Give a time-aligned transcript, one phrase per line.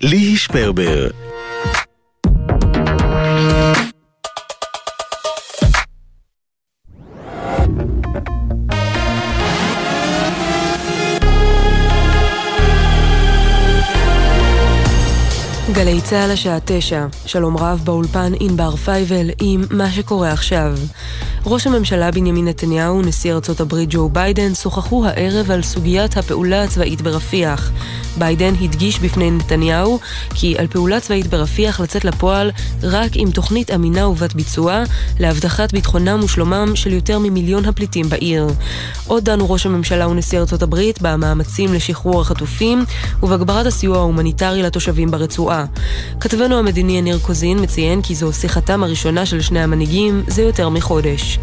[0.00, 1.08] ליהי שפרבר
[15.88, 20.74] גלי צה"ל השעה תשע, שלום רב באולפן ענבר פייבל עם מה שקורה עכשיו.
[21.46, 27.02] ראש הממשלה בנימין נתניהו ונשיא ארצות הברית ג'ו ביידן שוחחו הערב על סוגיית הפעולה הצבאית
[27.02, 27.70] ברפיח.
[28.18, 29.98] ביידן הדגיש בפני נתניהו
[30.34, 32.50] כי על פעולה צבאית ברפיח לצאת לפועל
[32.82, 34.82] רק עם תוכנית אמינה ובת ביצוע
[35.20, 38.46] להבטחת ביטחונם ושלומם של יותר ממיליון הפליטים בעיר.
[39.06, 42.84] עוד דנו ראש הממשלה ונשיא ארצות הברית במאמצים לשחרור החטופים
[43.22, 45.64] ובהגברת הסיוע ההומניטרי לתושבים ברצועה.
[46.20, 51.38] כתבנו המדיני יניר קוזין מציין כי זו שיחתם הראשונה של שני המנהיגים זה יותר מחודש.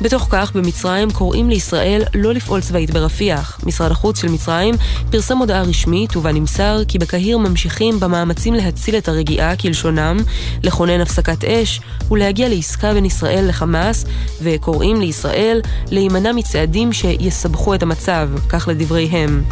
[0.00, 3.60] בתוך כך, במצרים קוראים לישראל לא לפעול צבאית ברפיח.
[3.66, 4.74] משרד החוץ של מצרים
[5.10, 10.16] פרסם הודעה רשמית ובה נמסר כי בקהיר ממשיכים במאמצים להציל את הרגיעה כלשונם,
[10.62, 11.80] לכונן הפסקת אש
[12.10, 14.04] ולהגיע לעסקה בין ישראל לחמאס,
[14.42, 19.44] וקוראים לישראל להימנע מצעדים שיסבכו את המצב, כך לדבריהם.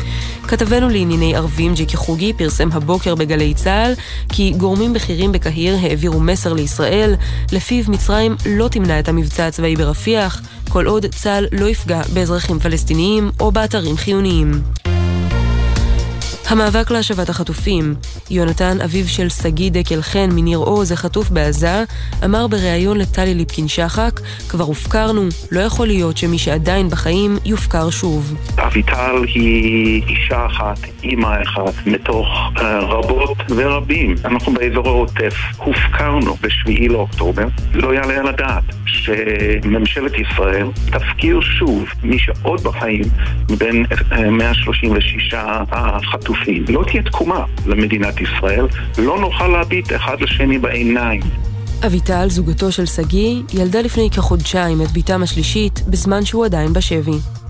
[0.48, 3.92] כתבנו לענייני ערבים ג'קי חוגי פרסם הבוקר בגלי צה"ל
[4.28, 7.14] כי גורמים בכירים בקהיר העבירו מסר לישראל,
[7.52, 13.30] לפיו מצרים לא תמנע את המבצע הצבאי ברפיח, כל עוד צה"ל לא יפגע באזרחים פלסטיניים
[13.40, 14.81] או באתרים חיוניים.
[16.52, 17.94] המאבק להשבת החטופים.
[18.30, 21.84] יונתן, אביו של שגיא דקל חן מניר עוז, החטוף בעזה,
[22.24, 28.34] אמר בריאיון לטלי ליפקין שחק, כבר הופקרנו, לא יכול להיות שמי שעדיין בחיים יופקר שוב.
[28.58, 34.14] אביטל היא אישה אחת, אימא אחת, מתוך uh, רבות ורבים.
[34.24, 37.46] אנחנו באזור העוטף הופקרנו ב-7 לאוקטובר.
[37.74, 43.04] לא יעלה על הדעת שממשלת ישראל תפקיר שוב מי שעוד בחיים
[43.50, 45.34] מבין uh, 136
[45.72, 46.41] החטופים.
[46.42, 46.64] חטופים.
[46.68, 48.66] לא תהיה תקומה למדינת ישראל,
[48.98, 51.20] לא נוכל להביט אחד לשני בעיניים.
[51.86, 57.41] אביטל, זוגתו של שגיא, ילדה לפני כחודשיים את בתם השלישית, בזמן שהוא עדיין בשבי.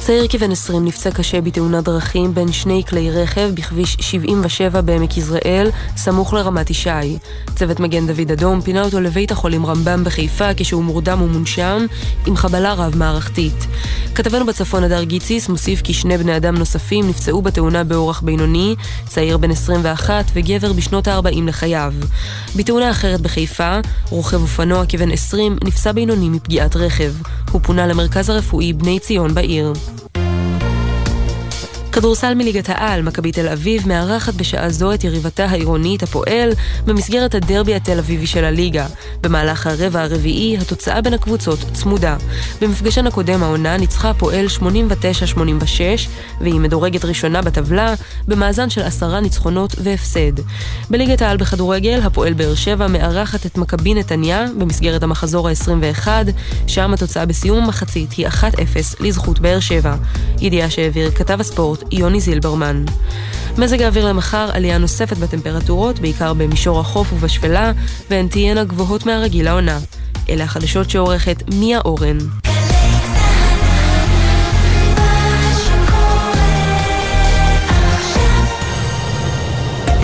[0.00, 5.70] צעיר כבן 20 נפצע קשה בתאונת דרכים בין שני כלי רכב בכביש 77 בעמק יזרעאל,
[5.96, 7.18] סמוך לרמת ישי.
[7.56, 11.86] צוות מגן דוד אדום פינה אותו לבית החולים רמב"ם בחיפה כשהוא מורדם ומונשם,
[12.26, 13.66] עם חבלה רב-מערכתית.
[14.14, 18.74] כתבנו בצפון הדר גיציס מוסיף כי שני בני אדם נוספים נפצעו בתאונה באורח בינוני,
[19.06, 21.94] צעיר בן 21 וגבר בשנות ה-40 לחייו.
[22.56, 23.78] בתאונה אחרת בחיפה,
[24.10, 27.12] רוכב אופנוע כבן 20 נפצע בינוני מפגיעת רכב.
[27.52, 29.72] הוא פונה למרכז הרפואי בני ציון בעיר.
[30.00, 30.29] you
[31.92, 36.50] כדורסל מליגת העל, מכבי תל אביב, מארחת בשעה זו את יריבתה העירונית, הפועל,
[36.86, 38.86] במסגרת הדרבי התל אביבי של הליגה.
[39.20, 42.16] במהלך הרבע הרביעי, התוצאה בין הקבוצות צמודה.
[42.60, 44.60] במפגשן הקודם העונה ניצחה הפועל 89-86,
[46.40, 47.94] והיא מדורגת ראשונה בטבלה,
[48.28, 50.32] במאזן של עשרה ניצחונות והפסד.
[50.90, 56.08] בליגת העל בכדורגל, הפועל באר שבע מארחת את מכבי נתניה, במסגרת המחזור ה-21,
[56.66, 58.32] שם התוצאה בסיום המחצית היא 1-0
[59.00, 59.94] לזכות באר שבע.
[60.40, 62.84] ידיעה שהעביר כתב הספורט יוני זילברמן.
[63.58, 67.72] מזג האוויר למחר, עלייה נוספת בטמפרטורות, בעיקר במישור החוף ובשפלה,
[68.10, 69.78] והן תהיינה גבוהות מהרגיל לעונה.
[70.28, 72.18] אלה החדשות שעורכת מיה אורן.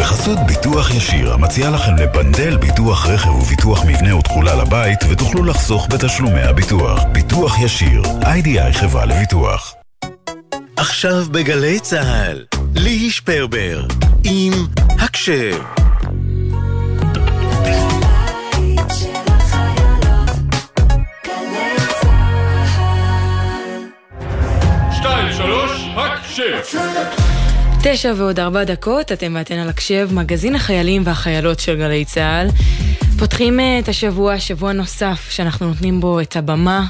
[0.00, 6.42] בחסות ביטוח ישיר, המציע לכם לבנדל ביטוח רכב וביטוח מבנה ותכולה לבית, ותוכלו לחסוך בתשלומי
[6.42, 7.00] הביטוח.
[7.12, 9.75] ביטוח ישיר, איי-די-איי חברה לביטוח.
[10.76, 12.44] עכשיו בגלי צה"ל,
[12.75, 13.87] ליהי שפרבר,
[14.25, 14.53] עם
[14.98, 15.62] הקשב.
[27.82, 32.48] תשע ועוד ארבע דקות, אתם ואתן על הקשב, מגזין החיילים והחיילות של גלי צה"ל.
[33.19, 36.84] פותחים אה, את השבוע, שבוע נוסף, שאנחנו נותנים בו את הבמה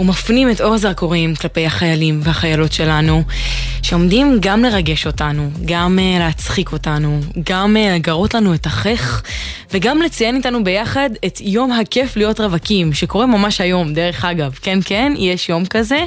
[0.00, 3.22] ומפנים את אור הזרקורים כלפי החיילים והחיילות שלנו,
[3.90, 9.22] שעומדים גם לרגש אותנו, גם uh, להצחיק אותנו, גם uh, לגרות לנו את החך,
[9.72, 14.58] וגם לציין איתנו ביחד את יום הכיף להיות רווקים, שקורה ממש היום, דרך אגב.
[14.62, 16.04] כן, כן, יש יום כזה,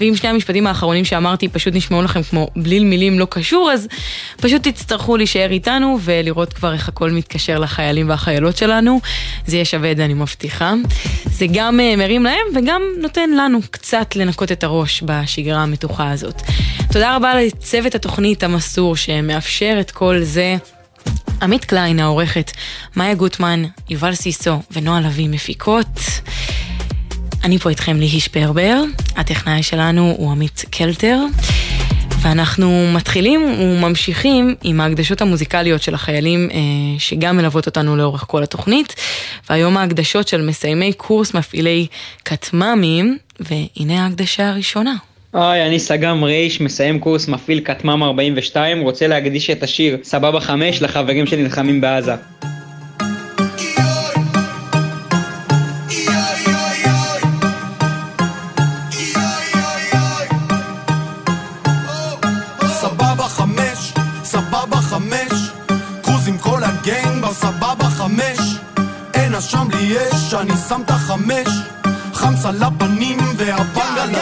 [0.00, 3.88] ואם שני המשפטים האחרונים שאמרתי פשוט נשמעו לכם כמו בליל מילים לא קשור, אז
[4.36, 9.00] פשוט תצטרכו להישאר איתנו ולראות כבר איך הכל מתקשר לחיילים והחיילות שלנו.
[9.46, 10.74] זה יהיה שווה את זה, אני מבטיחה.
[11.24, 16.42] זה גם uh, מרים להם וגם נותן לנו קצת לנקות את הראש בשגרה המתוחה הזאת.
[16.92, 20.56] תודה רבה לצוות התוכנית המסור שמאפשר את כל זה.
[21.42, 22.50] עמית קליין העורכת,
[22.96, 26.00] מאיה גוטמן, יובל סיסו ונועה לביא מפיקות.
[27.44, 28.82] אני פה איתכם ליהי שפרבר,
[29.16, 31.18] הטכנאי שלנו הוא עמית קלטר.
[32.20, 36.58] ואנחנו מתחילים וממשיכים עם ההקדשות המוזיקליות של החיילים אה,
[36.98, 38.94] שגם מלוות אותנו לאורך כל התוכנית.
[39.50, 41.86] והיום ההקדשות של מסיימי קורס מפעילי
[42.24, 44.94] כטמ"מים, והנה ההקדשה הראשונה.
[45.34, 50.82] אוי, אני סג"ם רייש, מסיים קורס מפעיל כטמ"ם 42, רוצה להקדיש את השיר סבבה 5
[50.82, 52.14] לחברים שנלחמים בעזה.
[69.50, 71.48] שם לי אש, אני שם את החמש.
[72.12, 74.16] חמסה לפנים והבנג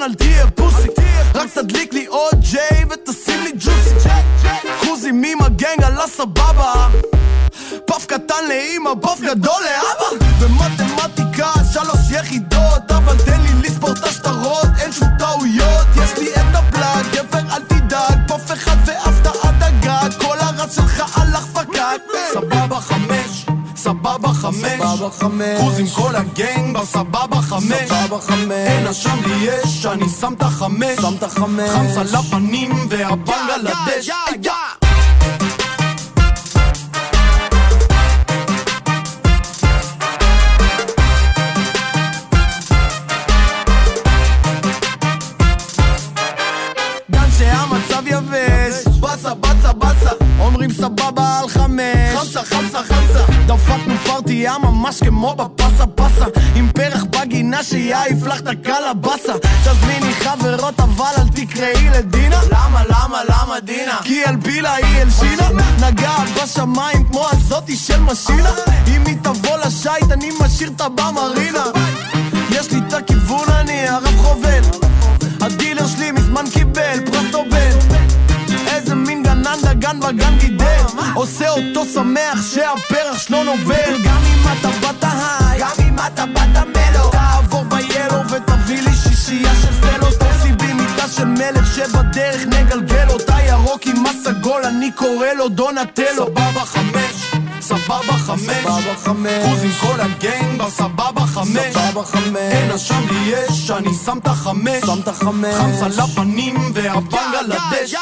[0.00, 0.88] חלון אל תהיה פוסי.
[1.34, 4.08] רק תדליק לי עוד ג'יי ותשים לי ג'וסי.
[4.80, 6.88] קרוזים עם הגנג על הסבבה.
[7.86, 10.24] פף קטן לאמא, פף גדול לאבא.
[10.40, 13.49] במתמטיקה שלוש יחידות אבל תן לי
[25.08, 25.60] חמש.
[25.60, 27.90] קרוז עם כל הגנג בסבבה חמש.
[28.52, 30.98] אין אשם לי אש אני שם את החמש.
[30.98, 34.10] חמסה לפנים והבנג על הדש
[34.42, 34.59] גם
[54.40, 56.24] יא ממש כמו בפסה פסה.
[56.54, 59.32] עם פרח בגינה שיעיף לך את הקלבסה
[59.64, 62.40] תזמיני חברות אבל אל תקראי לדינה.
[62.50, 63.98] למה למה למה דינה?
[64.04, 65.48] כי אלבילה היא הלשינה
[65.80, 68.50] נגעת בשמיים כמו הזאתי של משינה.
[68.86, 71.64] אם היא תבוא לשייט אני משאיר אותה במרינה
[72.50, 74.62] יש לי את הכיוון אני הרב חובל.
[75.40, 77.98] הדילר שלי מזמן קיבל פרס נובל.
[78.66, 80.82] איזה מין גנן דגן בגן גידל.
[81.14, 84.09] עושה אותו שמח שהפרח שלו נובל
[84.80, 86.20] באת היי גם אם באת
[86.76, 93.10] מלו תעבור ביאלו ותביא לי שישייה של סלו תעשי בי מיטה של מלך שבדרך נגלגל
[93.10, 96.26] אותה ירוק עם הסגול אני קורא לו דונטלו.
[96.26, 97.30] סבבה חמש
[97.60, 99.44] סבבה חמש.
[99.44, 101.76] קרוז עם כל הגנג בסבבה חמש.
[102.36, 104.84] אין אשם לי אש אני שם את החמש.
[104.84, 107.94] חמסה לפנים והבנג על הדש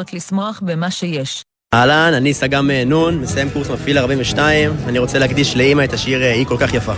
[0.00, 1.42] לנסות לשמוח במה שיש.
[1.74, 6.46] אהלן, אני סג"ם נון, מסיים קורס מפעיל 42, אני רוצה להקדיש לאימא את השיר "היא
[6.46, 6.92] כל כך יפה".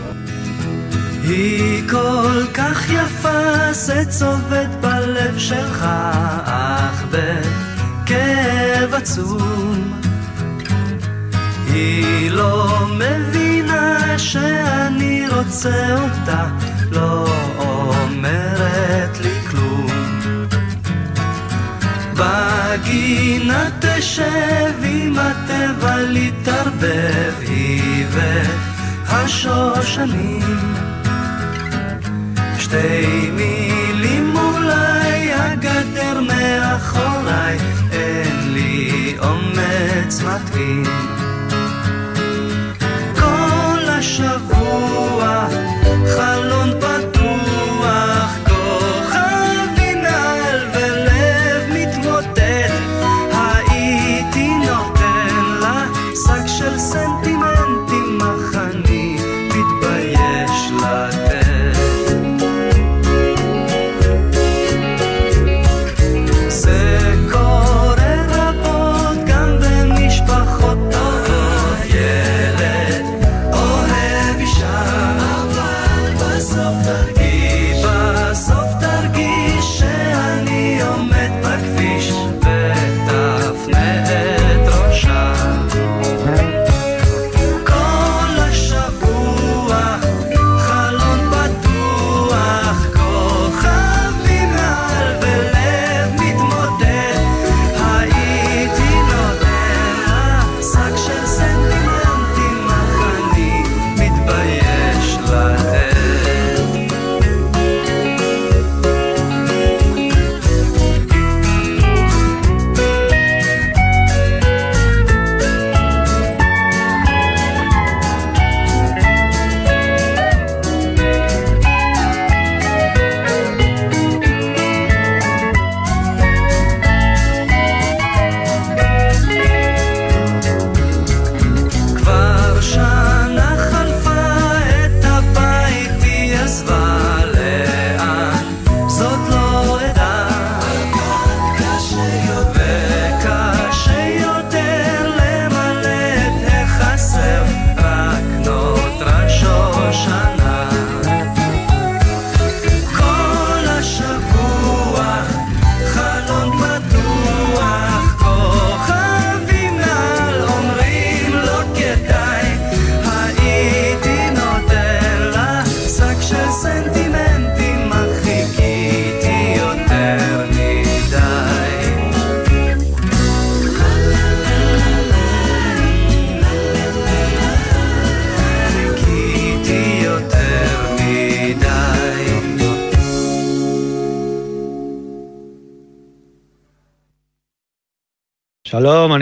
[1.23, 5.85] היא כל כך יפה, זה צובט בלב שלך,
[6.45, 10.01] אך בכאב עצום.
[11.73, 16.49] היא לא מבינה שאני רוצה אותה,
[16.91, 17.27] לא
[17.59, 19.92] אומרת לי כלום.
[22.23, 28.07] בגינה תשב עם הטבע להתערבב, היא
[29.07, 30.43] והשושנים.
[32.59, 37.59] שתי מילים אולי, הגדר מאחוריי,
[37.93, 41.22] אין לי אומץ מתאים.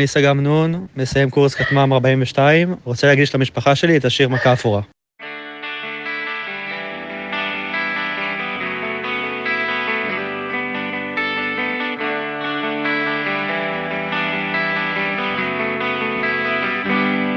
[0.01, 4.81] אני סג"ם נון, מסיים קורס כטמ"ם 42, רוצה להגיש למשפחה שלי את השיר מכה אפורה.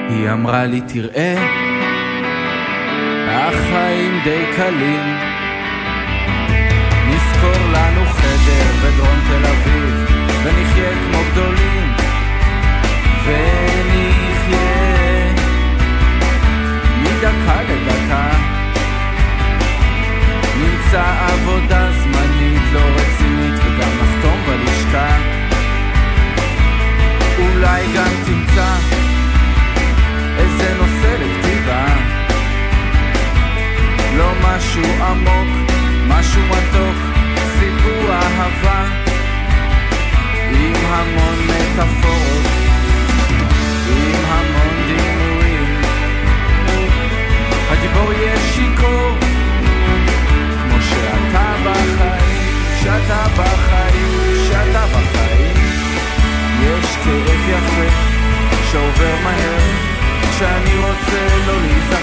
[0.10, 1.36] היא אמרה לי תראה,
[3.28, 5.18] החיים די קלים,
[7.08, 10.06] נשכור לנו חדר בדרום תל אביב,
[10.44, 11.83] ונחיה כמו גדולים,
[13.26, 14.84] ונחיה
[17.02, 18.30] מדקה לדקה.
[20.58, 25.18] נמצא עבודה זמנית לא רצינית וגם נחתום בלשכה.
[27.40, 28.76] אולי גם תמצא
[30.38, 31.86] איזה נושא לכתיבה
[34.18, 35.72] לא משהו עמוק,
[36.08, 36.96] משהו מתוק,
[37.60, 38.86] סיפור אהבה
[40.52, 42.63] עם המון מטאפורות,
[44.04, 45.82] עם המון דימויים
[47.72, 49.18] הגיבור יהיה שיכור
[50.64, 55.54] כמו שאתה בחיים, שאתה בחיים, שאתה בחיים
[56.62, 57.90] יש כאב יפה
[58.72, 59.60] שעובר מהר
[60.32, 62.03] כשאני רוצה לא להיזכר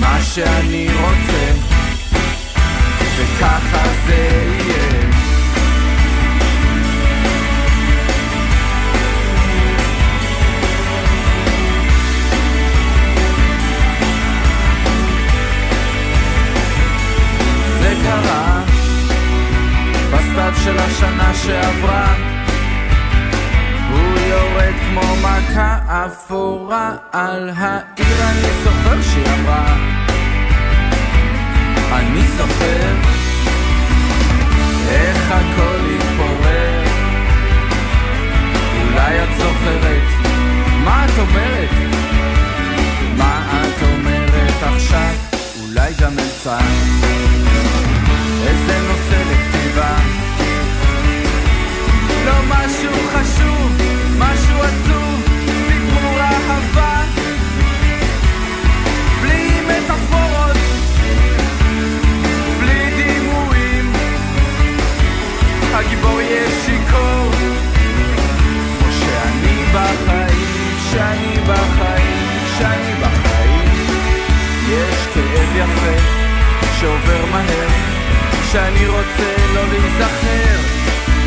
[0.00, 1.52] מה שאני רוצה,
[3.18, 5.10] וככה זה יהיה.
[17.80, 18.62] זה קרה
[20.12, 22.14] בסתיו של השנה שעברה
[23.90, 29.76] הוא יורד כמו מכה אפורה על העיר אני זוכר שהיא אמרה
[31.92, 32.94] אני זוכר
[34.88, 36.82] איך הכל התפורר
[38.82, 40.20] אולי את זוכרת
[40.84, 41.70] מה את אומרת?
[43.16, 45.14] מה את אומרת עכשיו?
[45.60, 46.58] אולי גם אמצע
[48.46, 49.96] איזה נושא לכתיבה
[52.26, 53.72] לא משהו חשוב,
[54.18, 55.22] משהו עצוב,
[55.68, 56.89] סיפור אהבה
[65.80, 67.30] הגיבור יהיה שיכור.
[68.78, 73.70] כמו שאני בחיים, שאני בחיים, שאני בחיים.
[74.68, 75.96] יש כאב יפה
[76.80, 77.68] שעובר מהר
[78.52, 80.60] שאני רוצה לא להיזכר.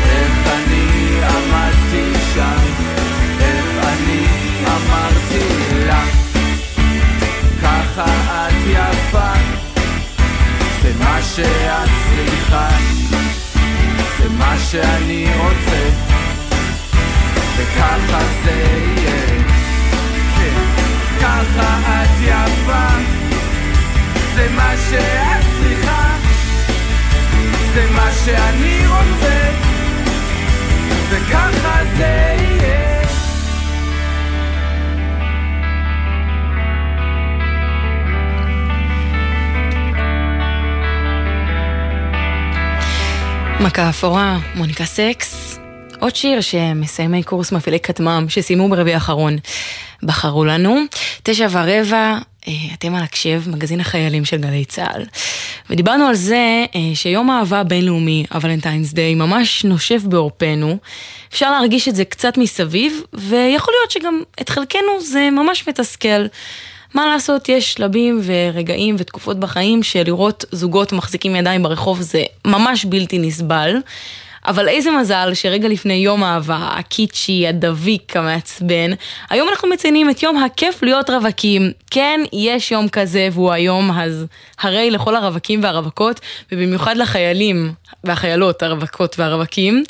[0.04, 2.62] איך אני עמדתי שם,
[3.40, 4.26] איך אני
[4.66, 5.48] אמרתי
[5.86, 6.04] לה
[7.62, 8.04] ככה
[8.48, 9.32] את יפה,
[10.82, 12.68] זה מה שאת צריכה,
[14.74, 15.88] שאני רוצה,
[17.56, 19.42] וככה זה יהיה.
[20.36, 20.54] כן,
[21.20, 22.86] ככה את יפה,
[24.34, 26.16] זה מה שאת צריכה.
[27.74, 29.50] זה מה שאני רוצה,
[31.10, 32.83] וככה זה יהיה.
[43.60, 45.58] מכה אפורה, מוניקה סקס.
[46.00, 49.36] עוד שיר שמסיימי קורס מפעילי כטמ"ם שסיימו ברביעי האחרון
[50.02, 50.80] בחרו לנו.
[51.22, 52.18] תשע ורבע,
[52.48, 55.04] אה, אתם על הקשב, מגזין החיילים של גלי צה"ל.
[55.70, 60.78] ודיברנו על זה אה, שיום האהבה הבינלאומי, הוולנטיינס דיי, ממש נושף בעורפנו.
[61.32, 66.26] אפשר להרגיש את זה קצת מסביב, ויכול להיות שגם את חלקנו זה ממש מתסכל.
[66.94, 73.18] מה לעשות, יש שלבים ורגעים ותקופות בחיים שלראות זוגות מחזיקים ידיים ברחוב זה ממש בלתי
[73.18, 73.76] נסבל.
[74.46, 78.90] אבל איזה מזל שרגע לפני יום האהבה, הקיצ'י, הדביק, המעצבן,
[79.30, 81.72] היום אנחנו מציינים את יום הכיף להיות רווקים.
[81.90, 84.26] כן, יש יום כזה והוא היום אז
[84.60, 86.20] הרי לכל הרווקים והרווקות,
[86.52, 87.72] ובמיוחד לחיילים
[88.04, 89.84] והחיילות, הרווקות והרווקים.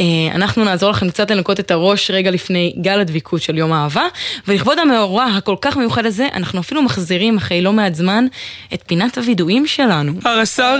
[0.00, 4.04] אה, אנחנו נעזור לכם קצת לנקות את הראש רגע לפני גל הדביקות של יום האהבה,
[4.48, 8.26] ולכבוד המאורע הכל כך מיוחד הזה, אנחנו אפילו מחזירים אחרי לא מעט זמן
[8.74, 10.12] את פינת הווידואים שלנו.
[10.24, 10.76] הרס"ר,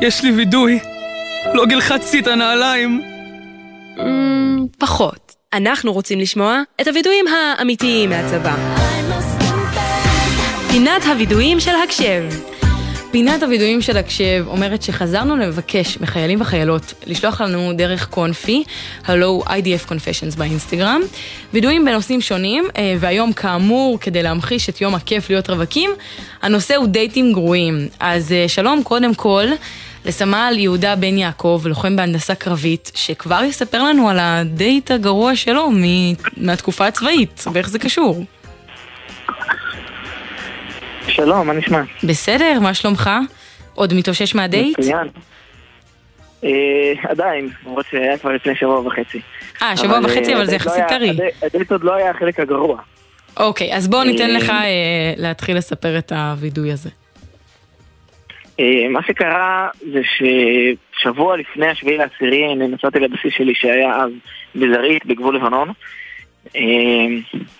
[0.00, 0.97] יש לי וידוי.
[1.54, 3.02] לא גלחצתי את הנעליים.
[4.78, 5.34] פחות.
[5.52, 8.56] אנחנו רוצים לשמוע את הווידואים האמיתיים מהצבא.
[10.70, 12.24] פינת הווידואים של הקשב.
[13.10, 18.64] פינת הווידויים של הקשב אומרת שחזרנו לבקש מחיילים וחיילות לשלוח לנו דרך קונפי,
[19.04, 21.00] הלו IDF Confessions באינסטגרם,
[21.52, 25.90] וידויים בנושאים שונים, אה, והיום כאמור, כדי להמחיש את יום הכיף להיות רווקים,
[26.42, 27.88] הנושא הוא דייטים גרועים.
[28.00, 29.46] אז אה, שלום קודם כל.
[30.04, 35.70] לסמל יהודה בן יעקב, לוחם בהנדסה קרבית, שכבר יספר לנו על הדייט הגרוע שלו
[36.36, 38.24] מהתקופה הצבאית, ואיך זה קשור.
[41.08, 41.82] שלום, מה נשמע?
[42.04, 43.10] בסדר, מה שלומך?
[43.74, 44.78] עוד מתאושש מהדייט?
[44.78, 45.08] מצוין.
[46.44, 46.50] אה,
[47.08, 49.20] עדיין, למרות שהיה כבר לפני שבוע וחצי.
[49.62, 51.10] אה, שבוע וחצי, אבל זה לא יחסית טרי.
[51.10, 52.80] הדי- הדייט עוד לא היה החלק הגרוע.
[53.36, 54.64] אוקיי, אז בוא ניתן אה, לך אה,
[55.16, 56.90] להתחיל לספר את הווידוי הזה.
[58.60, 64.10] אה, מה שקרה זה ששבוע לפני השביעי לעשירי נסעתי לבסיס שלי שהיה אז
[64.54, 65.72] בזרעית בגבול לבנון.
[66.56, 67.06] אה,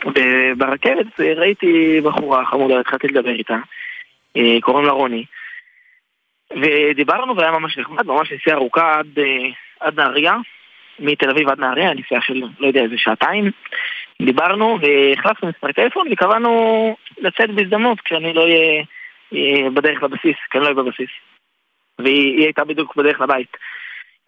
[0.06, 3.56] וברכבת ראיתי בחורה חמודה, התחלתי לדבר איתה,
[4.36, 5.24] אה, קוראים לה רוני.
[6.50, 9.18] ודיברנו והיה ממש נחמד, ממש נסיעה ארוכה עד,
[9.80, 10.36] עד נהריה,
[10.98, 13.50] מתל אביב עד נהריה, נסיעה של לא יודע איזה שעתיים.
[14.22, 18.82] דיברנו והחלפנו מספר טלפון וקבענו לצאת בהזדמנות כשאני לא אהיה אה,
[19.74, 21.10] בדרך לבסיס, כי אני לא אהיה בבסיס.
[21.98, 23.56] והיא היא הייתה בדיוק בדרך לבית.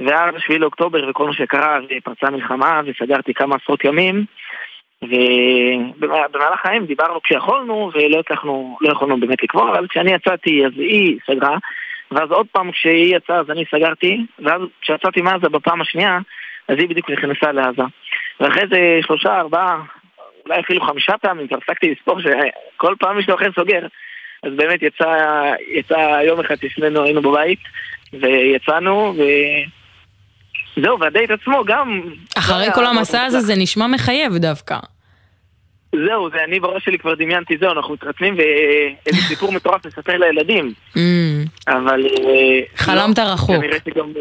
[0.00, 4.24] ואז 7 לאוקטובר וכל מה שקרה, ופרצה המלחמה, וסגרתי כמה עשרות ימים,
[5.02, 11.18] ובמהלך היום דיברנו כשיכולנו, ולא הצלחנו, לא יכולנו באמת לקבוע, אבל כשאני יצאתי אז היא
[11.26, 11.56] סגרה,
[12.10, 16.18] ואז עוד פעם כשהיא יצאה אז אני סגרתי, ואז כשיצאתי מעזה בפעם השנייה,
[16.68, 17.82] אז היא בדיוק נכנסה לעזה.
[18.40, 19.82] ואחרי זה שלושה, ארבעה,
[20.46, 23.86] אולי אפילו חמישה פעמים, כבר הפסקתי לספור שכל פעם מישהו אחר סוגר.
[24.42, 25.06] אז באמת יצא,
[25.74, 27.58] יצא יום אחד ששנינו היינו בבית,
[28.12, 29.14] ויצאנו,
[30.76, 32.00] וזהו, והדייט עצמו גם...
[32.38, 34.78] אחרי לא כל המסע הזה זה נשמע מחייב דווקא.
[35.92, 40.72] זהו, זה אני בראש שלי כבר דמיינתי, זהו, אנחנו מתחתנים ואיזה סיפור מטורף לספר לילדים.
[40.94, 40.98] Mm,
[41.68, 42.06] אבל...
[42.06, 43.56] אה, חלמת לא, רחוק.
[43.56, 44.12] כנראה שגם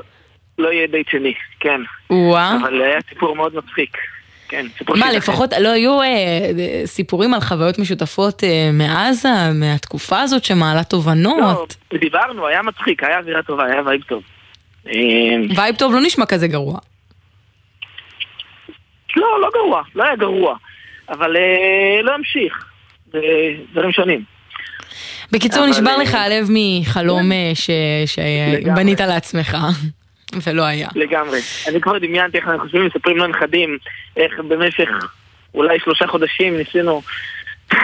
[0.58, 1.82] לא יהיה דייט שני, כן.
[2.62, 3.98] אבל היה סיפור מאוד מצחיק.
[4.50, 9.30] כן, סיפור מה, של- לפחות לא היו אה, אה, סיפורים על חוויות משותפות אה, מעזה,
[9.54, 11.76] מהתקופה הזאת שמעלה תובנות?
[11.92, 14.24] לא, דיברנו, היה מצחיק, היה אווירה טובה, היה vibe טוב.
[14.88, 14.94] אה,
[15.56, 16.80] vibe טוב לא נשמע כזה גרוע.
[19.16, 20.56] לא, לא גרוע, לא היה גרוע.
[21.10, 22.66] אבל אה, לא המשיך.
[23.14, 23.20] זה
[23.72, 24.24] דברים שונים.
[25.32, 27.70] בקיצור, נשבר אה, לך הלב מחלום אה, ש-
[28.06, 29.58] שבנית לעצמך,
[30.44, 30.88] ולא היה.
[30.96, 31.40] לגמרי.
[31.68, 33.78] אני כבר דמיינתי איך אנחנו חושבים, מספרים לנכדים,
[34.18, 34.90] איך במשך
[35.54, 37.02] אולי שלושה חודשים ניסינו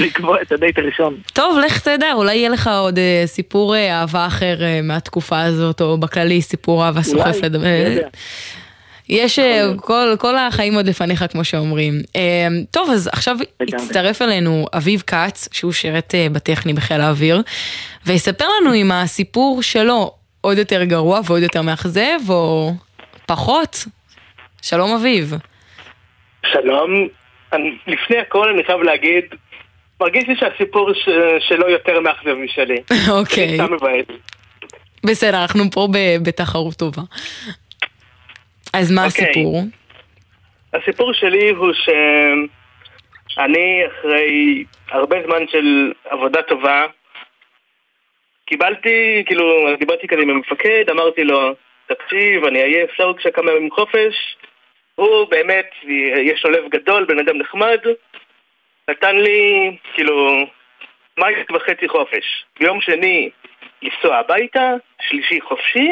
[0.00, 1.16] לקבוע את הדייט הראשון.
[1.32, 5.80] טוב, לך תדע, אולי יהיה לך עוד אה, סיפור אה, אהבה אחר אה, מהתקופה הזאת,
[5.80, 7.58] או בכללי סיפור אהבה סוחף לדבר.
[7.58, 8.08] מי יודע.
[9.08, 12.00] יש, אה, כל, כל החיים עוד לפניך, כמו שאומרים.
[12.16, 17.42] אה, טוב, אז עכשיו הצטרף אלינו אביב כץ, שהוא שירת אה, בטכני בחיל האוויר,
[18.06, 22.70] ויספר לנו אם הסיפור שלו עוד יותר גרוע ועוד יותר מאכזב, או
[23.26, 23.76] פחות.
[24.62, 25.32] שלום אביב.
[26.46, 27.08] שלום,
[27.52, 29.24] אני, לפני הכל אני חייב להגיד,
[30.00, 31.08] מרגיש לי שהסיפור ש,
[31.48, 32.76] שלו יותר מאכזב משלי.
[33.18, 33.58] אוקיי.
[35.06, 37.02] בסדר, אנחנו פה ב- בתחרות טובה.
[38.72, 39.24] אז מה אוקיי.
[39.24, 39.62] הסיפור?
[40.74, 41.72] הסיפור שלי הוא
[43.28, 46.84] שאני אחרי הרבה זמן של עבודה טובה,
[48.52, 51.54] קיבלתי, כאילו, דיברתי כזה עם המפקד, אמרתי לו,
[51.86, 54.36] תקשיב, אני עייף, אפשר כשכמה ימים חופש.
[54.94, 55.70] הוא באמת,
[56.24, 57.78] יש לו לב גדול, בן אדם נחמד,
[58.90, 60.36] נתן לי, כאילו,
[61.18, 62.44] מייק וחצי חופש.
[62.60, 63.30] ביום שני
[63.82, 65.88] לנסוע הביתה, שלישי חופשי,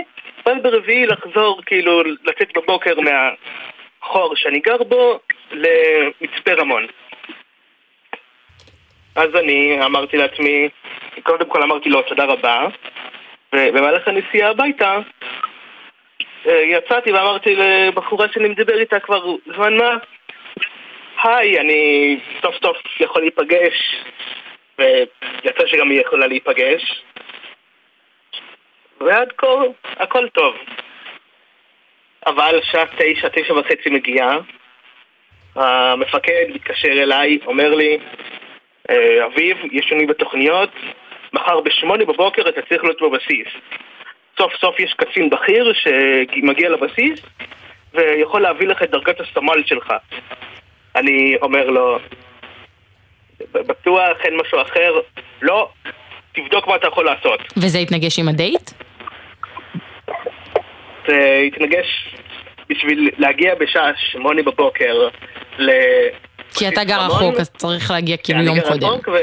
[0.46, 5.18] ואז ברביעי לחזור, כאילו, לצאת בבוקר מהחור שאני גר בו
[5.52, 6.86] למצפה רמון.
[9.14, 10.68] אז אני אמרתי לעצמי,
[11.22, 12.66] קודם כל אמרתי לו תודה רבה,
[13.54, 14.98] ובמהלך הנסיעה הביתה
[16.46, 19.96] אה, יצאתי ואמרתי לבחורה שאני מדבר איתה כבר זמן מה
[21.22, 23.96] היי, אני סוף סוף יכול להיפגש.
[24.78, 27.02] ויצא שגם היא יכולה להיפגש.
[29.00, 29.46] ועד כה
[29.96, 30.56] הכל טוב.
[32.26, 34.38] אבל שעה תשע, תשע וחצי מגיעה.
[35.56, 37.98] המפקד מתקשר אליי, אומר לי
[38.90, 40.70] "אה, אביב, יש שינוי בתוכניות
[41.32, 43.48] מחר בשמונה בבוקר אתה צריך להיות בבסיס
[44.38, 47.20] סוף סוף יש קצין בכיר שמגיע לבסיס
[47.94, 49.92] ויכול להביא לך את דרגת הסמל שלך.
[50.96, 51.98] אני אומר לו,
[53.52, 54.92] בטוח אין משהו אחר,
[55.42, 55.68] לא,
[56.32, 57.40] תבדוק מה אתה יכול לעשות.
[57.56, 58.70] וזה התנגש עם הדייט?
[61.06, 62.14] זה התנגש
[62.68, 65.08] בשביל להגיע בשעה שמונה בבוקר
[65.58, 65.70] ל...
[66.58, 67.06] כי אתה גר.
[67.06, 68.88] רחוק, אז צריך להגיע כאילו יום קודם.
[69.08, 69.16] ו...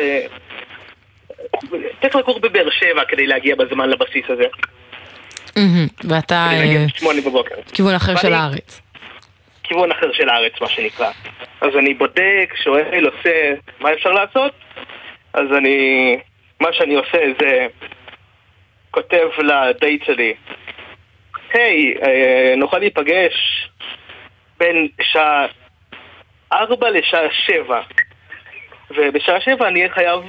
[2.02, 4.46] צריך לגור בבאר שבע כדי להגיע בזמן לבסיס הזה.
[6.04, 7.56] ואתה כדי להגיע אה, בשמונה בבוקר.
[7.74, 8.82] כיוון אחר של הארץ.
[9.64, 11.12] כיוון אחר של הארץ, מה שנקרא.
[11.62, 14.52] אז אני בודק, שואל, עושה מה אפשר לעשות,
[15.34, 16.18] אז אני...
[16.60, 17.68] מה שאני עושה זה
[18.92, 20.34] כותב לדייט שלי,
[21.54, 23.68] היי, אה, נוכל להיפגש
[24.60, 25.46] בין שעה
[26.54, 27.82] ארבע לשעה שבע.
[28.90, 30.22] ובשעה שבע אני אהיה חייב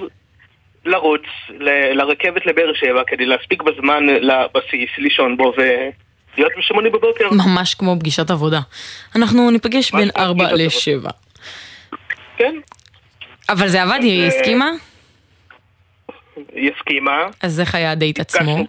[0.84, 7.28] לרוץ ל- לרכבת לבאר שבע כדי להספיק בזמן לבסיס, לישון בו ולהיות בשמונה בבוקר.
[7.30, 8.60] ממש כמו פגישת עבודה.
[9.16, 11.10] אנחנו ניפגש בין כמו 4 פגישת ל-7.
[12.36, 12.54] כן.
[13.48, 14.70] אבל זה עבד, היא אה, הסכימה?
[16.54, 17.26] היא הסכימה.
[17.42, 18.66] אז איך היה הדייט עצמו?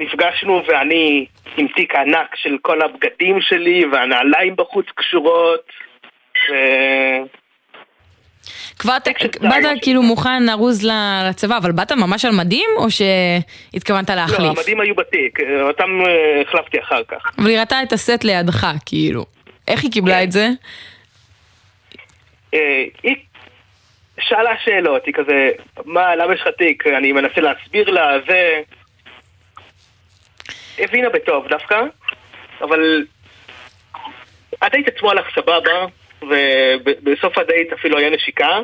[0.00, 5.60] נפגשנו ואני עם תיק ענק של כל הבגדים שלי והנעליים בחוץ קשורות
[6.50, 6.54] ו...
[8.78, 14.10] כבר אתה באת כאילו מוכן ארוז ל- לצבא, אבל באת ממש על מדים או שהתכוונת
[14.10, 14.58] לא, להחליף?
[14.58, 17.32] המדים היו בתיק, אותם אה, החלפתי אחר כך.
[17.38, 19.24] אבל היא ראתה את הסט לידך, כאילו.
[19.68, 19.94] איך היא כן.
[19.94, 20.48] קיבלה את זה?
[22.54, 23.16] אה, היא
[24.20, 25.50] שאלה שאלות, היא כזה,
[25.84, 26.86] מה, למה יש לך תיק?
[26.86, 28.60] אני מנסה להסביר לה, זה...
[30.78, 31.80] הבינה בטוב דווקא,
[32.60, 33.04] אבל
[34.62, 35.86] הדייט עצמו הלך סבבה,
[36.22, 38.58] ובסוף הדייט אפילו היה נשיקה.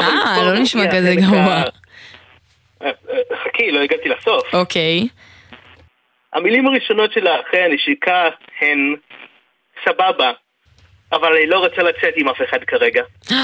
[0.00, 1.62] אה, לא נשמע כזה גרוע.
[2.82, 2.90] אה,
[3.44, 4.54] חכי, לא הגעתי לסוף.
[4.54, 5.08] אוקיי.
[6.32, 8.28] המילים הראשונות שלה אחרי הנשיקה
[8.60, 8.96] הן
[9.84, 10.32] סבבה,
[11.12, 13.02] אבל אני לא רוצה לצאת עם אף אחד כרגע.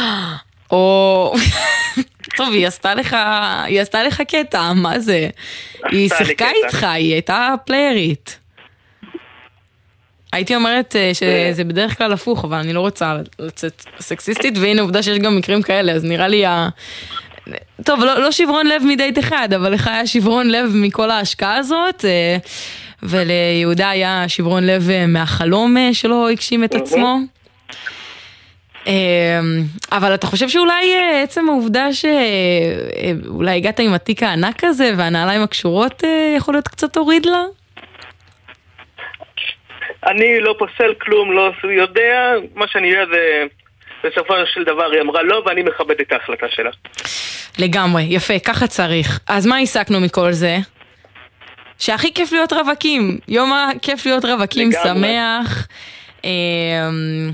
[0.73, 1.33] או...
[2.37, 3.17] טוב, היא עשתה לך,
[3.65, 5.29] היא עשתה לך קטע, מה זה?
[5.85, 6.51] היא שיחקה.
[6.51, 8.42] איתך, היא הייתה פליירית.
[10.33, 15.03] הייתי אומרת אה, שזה בדרך כלל הפוך, אבל אני לא רוצה לצאת סקסיסטית, והנה עובדה
[15.03, 16.69] שיש גם מקרים כאלה, אז נראה לי ה...
[17.85, 22.05] טוב, לא, לא שברון לב מדייט אחד, אבל לך היה שברון לב מכל ההשקעה הזאת,
[22.05, 22.37] אה,
[23.03, 27.19] וליהודה היה שברון לב אה, מהחלום שלא הגשים את עצמו.
[28.87, 29.41] אה,
[29.93, 36.03] אבל אתה חושב שאולי עצם העובדה שאולי הגעת עם התיק הענק הזה והנעליים הקשורות
[36.37, 37.45] יכול להיות קצת הוריד לה?
[40.07, 43.45] אני לא פוסל כלום, לא יודע, מה שאני יודע זה...
[44.05, 46.71] בסופו של דבר היא אמרה לא, ואני מכבד את ההחלטה שלה.
[47.59, 49.21] לגמרי, יפה, ככה צריך.
[49.29, 50.57] אז מה הסקנו מכל זה?
[51.79, 53.19] שהכי כיף להיות רווקים.
[53.29, 55.09] יום הכיף להיות רווקים לגמרי.
[55.09, 55.69] שמח.
[56.25, 57.31] אמ,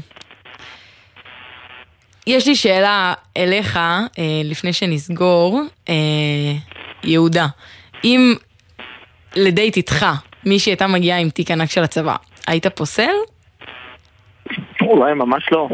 [2.27, 4.03] יש לי שאלה אליך, אה,
[4.45, 5.61] לפני שנסגור.
[5.89, 5.95] אה,
[7.05, 7.47] יהודה,
[8.05, 8.35] אם
[9.37, 10.07] לדייט איתך
[10.45, 12.17] מישהי הייתה מגיעה עם תיק ענק של הצבא,
[12.49, 13.15] היית פוסל?
[14.81, 15.69] אולי ממש לא.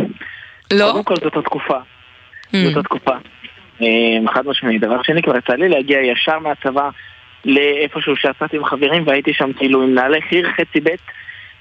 [0.72, 0.90] לא?
[0.92, 1.78] קודם כל זאת התקופה.
[1.78, 2.56] Hmm.
[2.64, 3.14] זאת התקופה.
[3.82, 4.78] אה, חד משמעי.
[4.78, 6.88] דבר שני, כבר יצא לי להגיע ישר מהצבא
[7.44, 10.88] לאיפשהו שיצאתי עם חברים והייתי שם כאילו עם נעלי חי"ר חצי ב',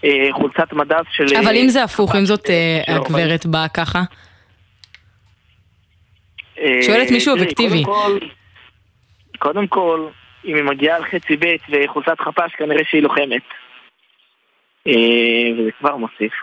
[0.03, 1.35] אה, חולצת מדף של...
[1.37, 4.01] אבל אה, אם זה הפוך, אם זאת אה, הגברת באה ככה?
[6.81, 7.83] שואלת מישהו אובייקטיבי.
[7.83, 8.19] קודם כל,
[9.39, 10.07] קודם כל,
[10.45, 13.41] אם היא מגיעה על חצי ב' וחולצת חפ"ש, כנראה שהיא לוחמת.
[14.87, 14.93] אה,
[15.59, 16.33] וזה כבר מוסיף.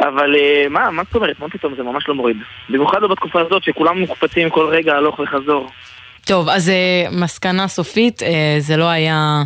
[0.00, 1.40] אבל אה, מה, מה זאת אומרת?
[1.40, 1.74] מה פתאום?
[1.76, 2.36] זה ממש לא מוריד.
[2.68, 5.70] במיוחד לא בתקופה הזאת שכולם מוקפצים כל רגע הלוך וחזור.
[6.24, 8.22] טוב, אז אה, מסקנה סופית,
[8.58, 9.42] זה לא היה...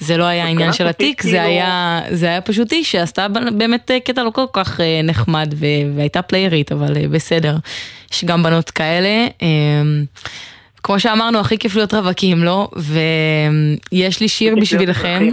[0.00, 3.90] זה לא היה העניין של התיק, זה כאילו- היה, זה היה פשוט איש שעשתה באמת
[4.04, 5.54] קטע לא כל כך נחמד
[5.96, 7.56] והייתה פליירית, אבל בסדר.
[8.12, 9.26] יש גם בנות כאלה.
[10.82, 12.68] כמו שאמרנו, הכי כיף להיות רווקים, לא?
[13.92, 15.28] ויש לי שיר בשבילכם,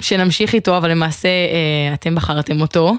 [0.00, 2.94] שנמשיך איתו, אבל למעשה אה, אתם בחרתם אותו.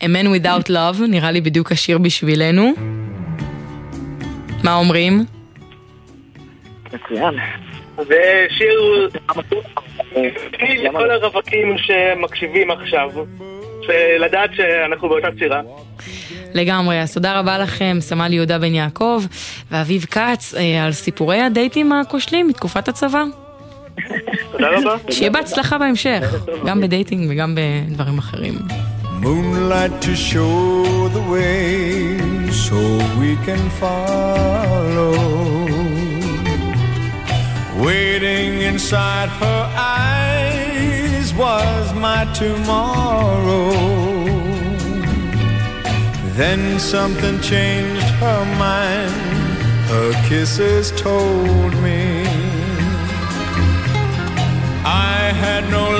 [0.00, 2.72] A Man Without Love, נראה לי בדיוק השיר בשבילנו.
[4.64, 5.24] מה אומרים?
[6.92, 7.34] מצוין.
[7.96, 9.08] זה שיר
[10.84, 13.10] לכל הרווקים שמקשיבים עכשיו,
[13.88, 15.60] ולדעת שאנחנו באותה צירה.
[16.54, 19.22] לגמרי, אז תודה רבה לכם, סמל יהודה בן יעקב
[19.70, 23.43] ואביב כץ, אה, על סיפורי הדייטים הכושלים מתקופת הצבא.
[24.52, 24.96] תודה רבה.
[25.10, 26.34] שיהיה בהצלחה בהמשך,
[26.66, 28.54] גם בדייטינג וגם בדברים אחרים.
[29.22, 32.18] Moonlight to show the way
[32.66, 32.78] so
[33.20, 35.14] we can follow.
[37.86, 39.62] Waiting inside her
[40.02, 43.72] eyes was my tomorrow.
[46.40, 49.16] Then something changed her mind.
[49.90, 51.98] Her kisses told me
[55.44, 55.93] had no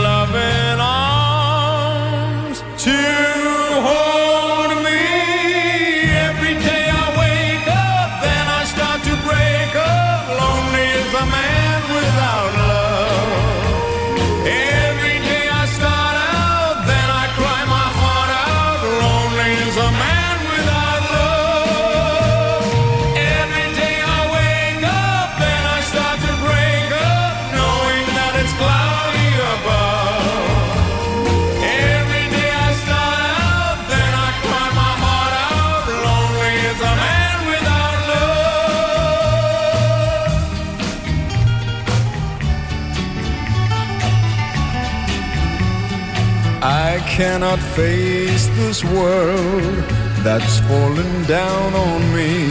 [47.14, 49.84] cannot face this world
[50.24, 52.48] that's fallen down on me.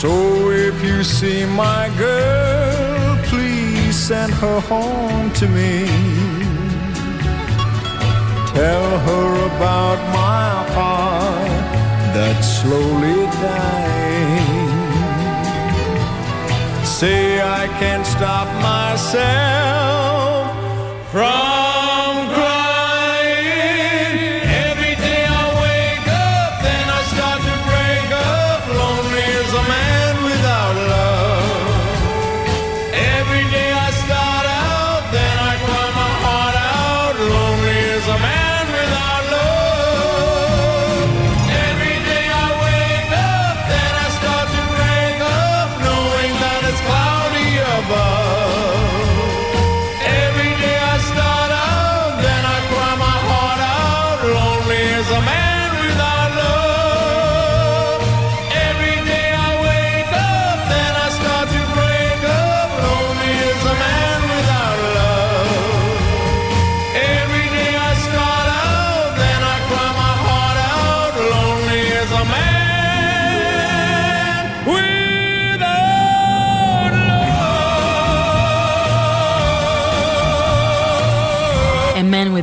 [0.00, 5.84] So if you see my girl, please send her home to me.
[8.54, 11.68] Tell her about my heart
[12.14, 14.40] that's slowly dying.
[16.82, 19.60] Say I can't stop myself
[21.12, 21.69] from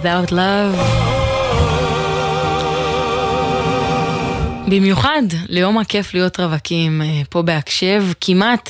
[0.08, 0.78] Without Love.
[4.68, 8.70] במיוחד ליום הכיף להיות רווקים אה, פה בהקשב, כמעט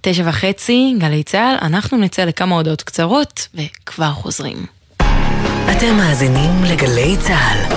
[0.00, 4.66] תשע וחצי, גלי צה"ל, אנחנו נצא לכמה הודעות קצרות וכבר חוזרים.
[5.70, 7.74] אתם מאזינים לגלי צה"ל.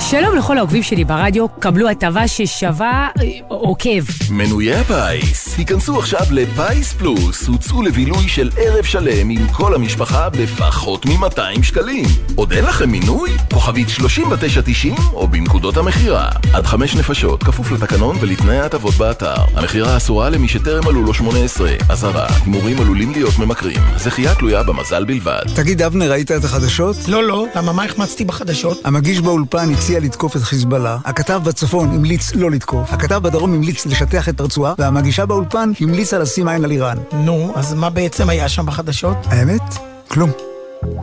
[0.00, 4.04] שלום לכל העוקבים שלי ברדיו, קבלו הטבה ששווה אה, עוקב.
[4.30, 11.06] מנויי הפיס, היכנסו עכשיו לפיס פלוס, הוצאו לבילוי של ערב שלם עם כל המשפחה בפחות
[11.06, 12.04] מ-200 שקלים.
[12.34, 13.30] עוד אין לכם מינוי?
[13.52, 16.28] כוכבית 3990 או בנקודות המכירה.
[16.52, 19.34] עד חמש נפשות, כפוף לתקנון ולתנאי ההטבות באתר.
[19.54, 21.70] המכירה אסורה למי שטרם מלאו לו 18.
[21.88, 23.80] אזהרה, הימורים עלולים להיות ממכרים.
[23.96, 25.42] זכייה תלויה במזל בלבד.
[25.54, 26.96] תגיד, אבנר, ראית את החדשות?
[27.08, 28.80] לא, לא, למה מה החמצתי בחדשות?
[28.84, 34.28] המגיש באולפן הציע לתקוף את חיזבאללה, הכתב בצפון המליץ לא לתקוף, הכתב בדרום המליץ לשטח
[34.28, 36.96] את הרצועה, והמגישה באולפן המליצה לשים עין על איראן.
[37.12, 39.16] נו, אז מה בעצם היה שם בחדשות?
[39.24, 39.62] האמת?
[40.08, 40.30] כלום.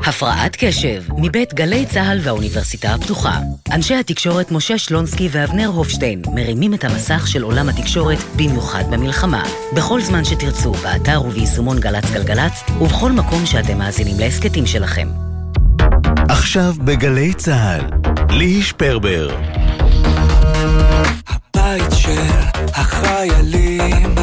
[0.06, 3.39] הפרעת קשב, מבית גלי צה"ל והאוניברסיטה הפתוחה.
[3.72, 9.43] אנשי התקשורת משה שלונסקי ואבנר הופשטיין מרימים את המסך של עולם התקשורת, במיוחד במלחמה.
[9.74, 15.08] בכל זמן שתרצו, באתר וביישומון גל"צ גלגלצ, ובכל מקום שאתם מאזינים להסכתים שלכם.
[16.30, 18.03] עכשיו בגלי צה"ל,
[18.38, 19.30] ליהי שפרבר.
[21.28, 22.22] הבית של
[22.74, 24.15] החיילים,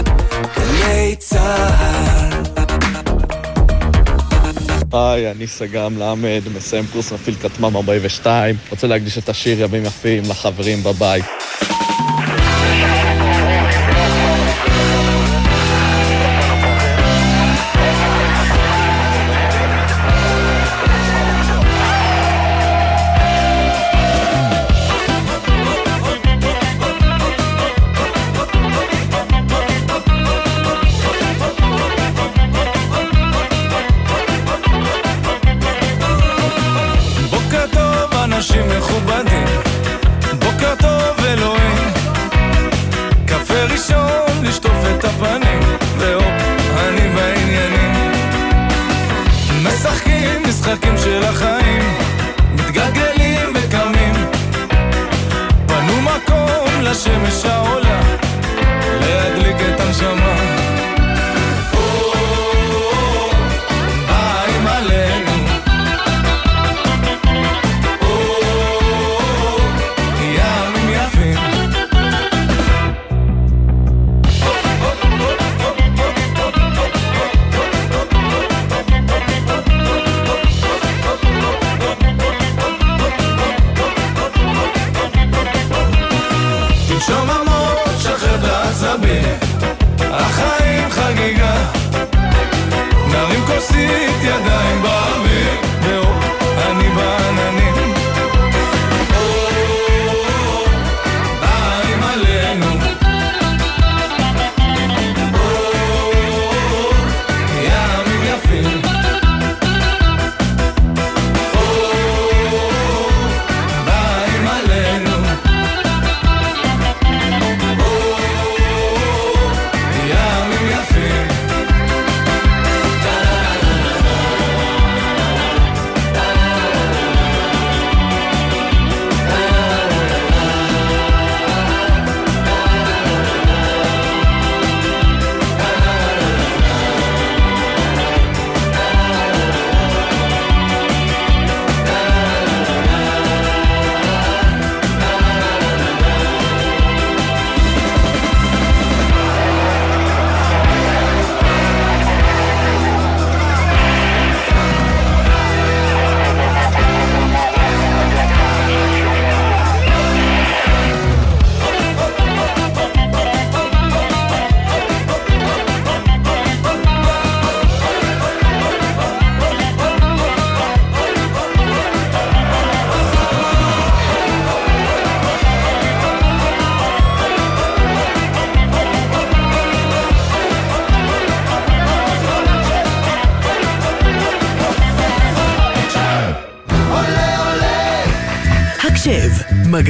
[0.57, 2.31] גלי צה"ל.
[4.93, 10.23] היי, אני סג"ם למד, מסיים קורס מפעיל כטמ"ם 42, רוצה להקדיש את השיר ימים יפים
[10.31, 11.25] לחברים בבית.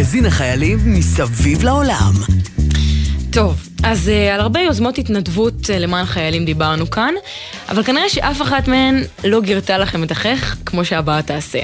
[0.00, 2.12] מגזין החיילים מסביב לעולם.
[3.32, 7.14] טוב, אז uh, על הרבה יוזמות התנדבות uh, למען חיילים דיברנו כאן,
[7.68, 11.58] אבל כנראה שאף אחת מהן לא גירתה לכם את החך כמו שהבאה תעשה.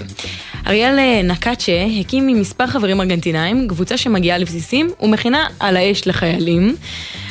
[0.67, 6.77] אריאל אה, נקאצ'ה הקים עם מספר חברים ארגנטינאים קבוצה שמגיעה לבסיסים ומכינה על האש לחיילים.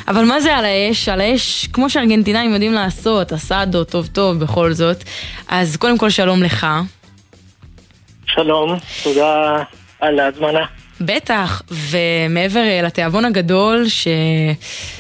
[0.08, 1.10] אבל מה זה על האש?
[1.10, 5.04] על האש, כמו שארגנטינאים יודעים לעשות, אסאדו, טוב טוב, בכל זאת.
[5.48, 6.68] אז קודם כל שלום לך.
[8.26, 9.64] שלום, תודה
[10.00, 10.66] על ההזמנה.
[11.02, 14.08] בטח, ומעבר אה, לתיאבון הגדול ש...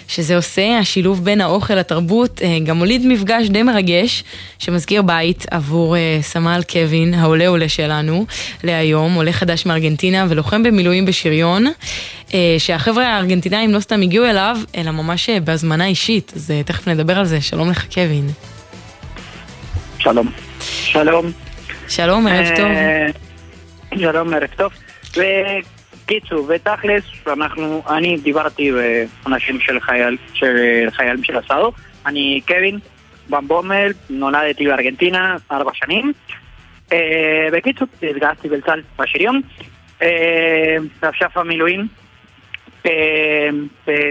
[0.07, 4.23] שזה עושה, השילוב בין האוכל לתרבות, אה, גם הוליד מפגש די מרגש,
[4.59, 8.25] שמזכיר בית עבור אה, סמל קווין, העולה עולה שלנו,
[8.63, 11.65] להיום, עולה חדש מארגנטינה ולוחם במילואים בשריון,
[12.57, 17.41] שהחבר'ה הארגנטינאים לא סתם הגיעו אליו, אלא ממש בהזמנה אישית, אז תכף נדבר על זה.
[17.41, 18.27] שלום לך, קווין.
[19.99, 20.31] שלום.
[20.59, 21.31] שלום.
[21.87, 22.67] שלום, ערב טוב.
[23.99, 25.74] שלום, ערב טוב.
[26.05, 30.55] קיצור, ותכלס, אנחנו, אני דיברתי באנשים של חייל, של
[30.91, 31.71] חיילים של הסארו,
[32.05, 32.79] אני קווין
[33.29, 36.13] במבומל, נולדתי בארגנטינה ארבע שנים.
[36.93, 39.41] אה, בקיצור, התגייסתי בצה"ל בשריון,
[40.01, 41.87] אה, עכשיו המילואים.
[42.85, 43.49] אה,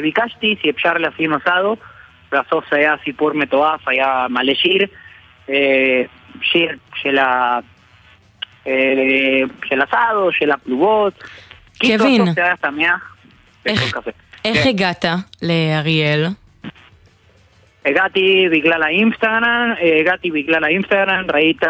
[0.02, 0.92] ביקשתי שאפשר
[1.36, 1.76] אסדו,
[2.32, 4.86] בסוף זה היה סיפור מטורף, היה מלא שיר,
[6.42, 7.58] שיר של ה...
[9.64, 11.24] של הסאדו, של הפלוגות,
[11.80, 12.22] קווין,
[13.66, 13.94] איך,
[14.62, 14.68] כן.
[14.68, 15.04] הגעת
[15.42, 16.26] לאריאל?
[17.84, 21.62] הגעתי בגלל האינסטגרם, הגעתי בגלל האינסטגרם, ראית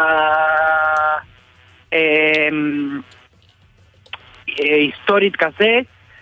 [1.93, 3.01] אמ,
[4.57, 5.79] היסטורית כזה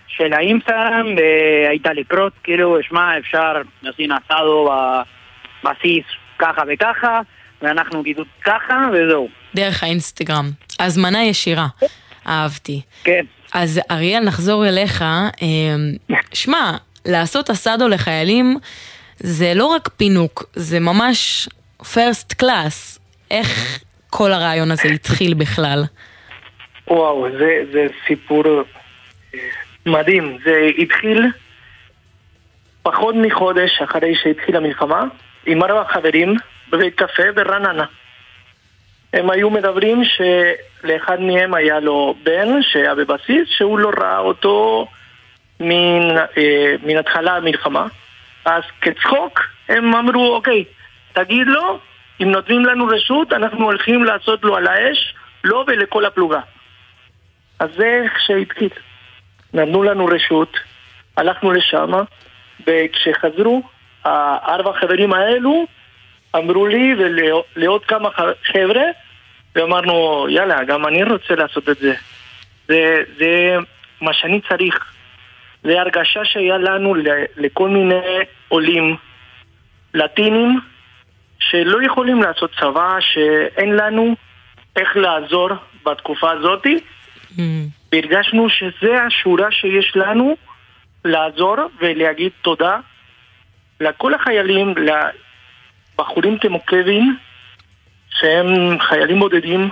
[0.07, 4.69] של האינסטגרם, והייתה לקרות, כאילו, שמע, אפשר לשים אסדו
[5.63, 6.05] בבסיס
[6.39, 7.21] ככה וככה,
[7.61, 9.29] ואנחנו גידול ככה, וזהו.
[9.55, 10.45] דרך האינסטגרם.
[10.79, 11.67] הזמנה ישירה.
[12.27, 12.81] אהבתי.
[13.03, 13.25] כן.
[13.54, 15.04] אז אריאל, נחזור אליך.
[15.41, 15.91] אמ,
[16.34, 16.72] שמע,
[17.06, 18.58] לעשות אסדו לחיילים
[19.20, 21.49] זה לא רק פינוק, זה ממש
[21.93, 22.99] פרסט קלאס.
[23.32, 23.80] איך
[24.10, 25.84] כל הרעיון הזה התחיל בכלל?
[26.88, 29.39] וואו, זה, זה סיפור אה,
[29.86, 30.38] מדהים.
[30.45, 31.26] זה התחיל
[32.84, 35.04] פחות מחודש אחרי שהתחילה המלחמה,
[35.45, 36.36] עם ארבע חברים
[36.72, 37.86] בבית קפה ברעננה.
[39.14, 44.88] הם היו מדברים שלאחד מהם היה לו בן שהיה בבסיס, שהוא לא ראה אותו
[45.59, 47.88] מן, אה, מן התחלה המלחמה.
[48.45, 49.39] אז כצחוק
[49.70, 50.64] הם אמרו, אוקיי,
[51.14, 51.80] תגיד לו,
[52.22, 56.39] אם נותנים לנו רשות, אנחנו הולכים לעשות לו על האש, לו ולכל הפלוגה.
[57.59, 58.70] אז זה איך שהתחיל.
[59.53, 60.57] נתנו לנו רשות,
[61.18, 61.91] הלכנו לשם,
[62.68, 63.61] וכשחזרו,
[64.03, 65.66] הארבע חברים האלו
[66.36, 68.09] אמרו לי ולעוד כמה
[68.43, 68.84] חבר'ה,
[69.55, 71.93] ואמרנו, יאללה, גם אני רוצה לעשות את זה.
[72.67, 73.55] זה, זה
[74.01, 74.93] מה שאני צריך.
[75.63, 76.95] זה הרגשה שהיה לנו
[77.38, 78.01] לכל מיני
[78.47, 78.95] עולים
[79.93, 80.59] לטינים
[81.39, 84.15] שלא יכולים לעשות צבא, שאין לנו
[84.75, 85.49] איך לעזור
[85.86, 86.65] בתקופה הזאת.
[86.65, 87.39] Mm.
[87.91, 90.36] והרגשנו שזה השורה שיש לנו
[91.05, 92.77] לעזור ולהגיד תודה
[93.79, 94.73] לכל החיילים,
[95.99, 97.15] לבחורים כמו קווין,
[98.09, 99.69] שהם חיילים בודדים,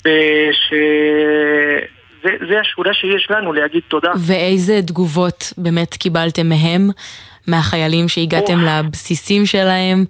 [0.00, 0.60] ושזה
[2.60, 4.12] השורה שיש לנו להגיד תודה.
[4.26, 6.90] ואיזה תגובות באמת קיבלתם מהם,
[7.46, 8.66] מהחיילים שהגעתם או.
[8.66, 10.04] לבסיסים שלהם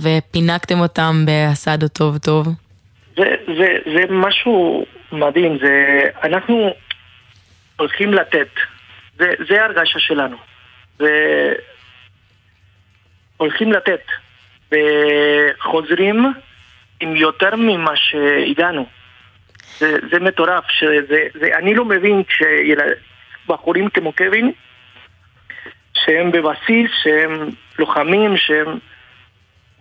[0.00, 2.48] ופינקתם אותם באסדו טוב טוב?
[3.16, 6.74] זה, זה, זה משהו מדהים, זה, אנחנו
[7.76, 8.48] הולכים לתת,
[9.18, 10.36] זה, זה ההרגשה שלנו.
[10.98, 11.08] זה,
[13.36, 14.00] הולכים לתת,
[14.72, 16.32] וחוזרים
[17.00, 18.86] עם יותר ממה שהגענו.
[19.78, 24.52] זה, זה מטורף, שזה, זה, אני לא מבין כשבחורים כמו קווין,
[25.94, 28.78] שהם בבסיס, שהם לוחמים, שהם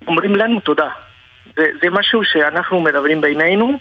[0.07, 0.89] אומרים לנו תודה.
[1.55, 3.79] זה, זה משהו שאנחנו מדברים בינינו,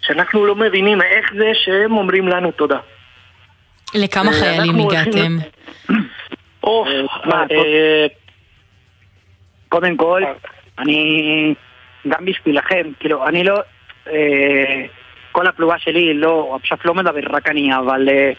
[0.00, 2.78] שאנחנו לא מבינים איך זה שהם אומרים לנו תודה.
[3.94, 5.36] לכמה חיילים הגעתם?
[7.50, 8.06] אה,
[9.68, 10.22] קודם כל,
[10.78, 11.54] אני
[12.08, 13.60] גם בשבילכם, כאילו, אני לא...
[14.10, 14.82] אה,
[15.32, 18.32] כל הפלוגה שלי לא, עכשיו לא מדבר רק אני, אבל אה,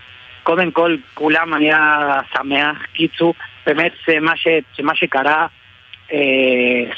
[0.43, 3.33] קודם כל כולם היה שמח, קיצור,
[3.65, 4.47] באמת מה, ש,
[4.83, 5.47] מה שקרה,
[6.13, 6.17] אה,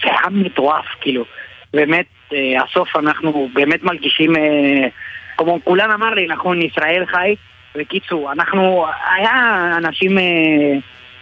[0.03, 1.25] זה היה מטורף, כאילו,
[1.73, 4.88] באמת, אה, הסוף אנחנו באמת מרגישים, אה,
[5.38, 7.36] כמו כולם אמר לי, נכון, ישראל חי,
[7.75, 10.23] בקיצור, אנחנו, היה אנשים אה,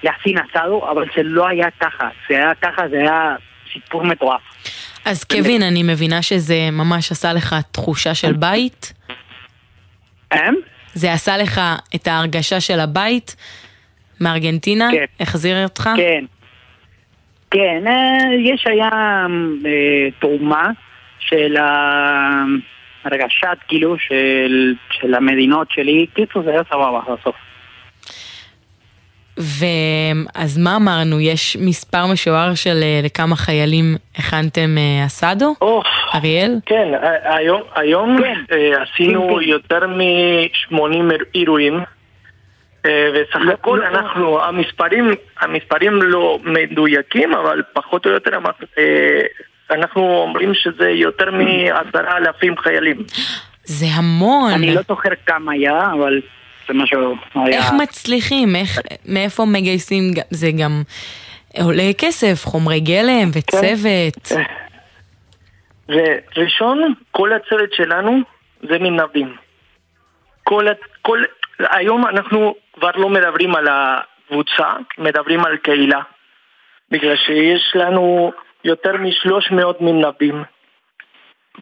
[0.04, 3.36] להכין אסדו, אבל זה לא היה ככה, זה היה ככה, זה היה
[3.74, 4.41] סיפור מטורף.
[5.06, 8.93] אז קווין, אני מבינה שזה ממש עשה לך תחושה של בית?
[10.32, 10.56] הם?
[10.93, 11.62] זה עשה לך
[11.95, 13.36] את ההרגשה של הבית
[14.22, 14.89] מארגנטינה?
[14.91, 15.06] כן.
[15.20, 15.89] החזיר אותך?
[15.97, 16.26] כן.
[17.52, 18.89] כן, אה, יש היה
[19.66, 20.70] אה, תרומה
[21.20, 21.56] של
[23.04, 27.36] הרגשת כאילו של, של המדינות שלי, קיצור זה היה סבבה בסוף.
[29.40, 31.20] ואז מה אמרנו?
[31.20, 35.56] יש מספר משוער של אה, לכמה חיילים הכנתם אה, אסדו?
[36.16, 36.60] אריאל?
[36.66, 36.88] כן,
[37.24, 39.50] היום, היום אה, עשינו כן, כן.
[39.50, 41.80] יותר מ-80 אירועים,
[42.84, 48.32] וסך לא, הכל אנחנו, המספרים, המספרים לא מדויקים, אבל פחות או יותר
[49.72, 52.98] אנחנו אומרים שזה יותר מעשרה אלפים חיילים.
[53.64, 54.52] זה המון.
[54.52, 56.22] אני לא זוכר כמה היה, אבל
[56.70, 57.57] זה משהו היה...
[57.57, 58.55] איך מצליחים?
[58.55, 60.03] איך, מאיפה מגייסים?
[60.30, 60.82] זה גם
[61.61, 64.32] עולה כסף, חומרי גלם וצוות.
[65.89, 68.20] וראשון, כל הצוות שלנו
[68.61, 69.36] זה מתנדבים.
[70.43, 70.65] כל,
[71.01, 71.24] כל,
[71.59, 76.01] היום אנחנו כבר לא מדברים על הקבוצה, מדברים על קהילה.
[76.91, 78.32] בגלל שיש לנו
[78.63, 80.43] יותר משלוש מאות מתנדבים.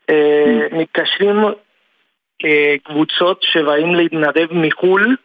[0.10, 1.50] אה, מתקשרים אה,
[2.84, 5.16] קבוצות שבאים להתנדב מחו"ל,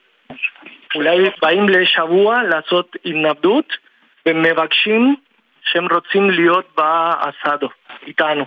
[0.94, 3.72] אולי באים לשבוע לעשות התנדבות,
[4.26, 5.16] ומבקשים
[5.64, 7.68] שהם רוצים להיות באסדו
[8.06, 8.44] איתנו.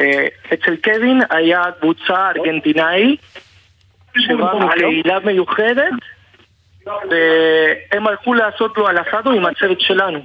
[0.00, 3.16] אה, אצל קווין היה קבוצה ארגנטינאי
[4.18, 5.92] שבאה מקהילה מיוחדת
[6.86, 10.20] והם הלכו לעשות לו על אסדו עם הצוות שלנו.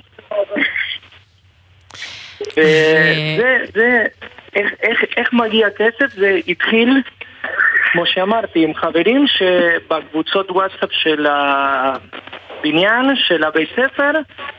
[2.57, 4.03] וזה, זה,
[4.55, 6.13] איך, איך, איך מגיע כסף?
[6.13, 7.01] זה התחיל,
[7.91, 11.27] כמו שאמרתי, עם חברים שבקבוצות וואטסאפ של
[12.59, 14.11] הבניין, של הבית ספר,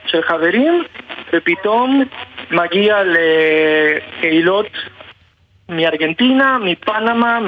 [0.06, 0.84] של חברים,
[1.32, 2.04] ופתאום
[2.50, 4.66] מגיע לקהילות
[5.68, 7.38] מארגנטינה, מפנמה,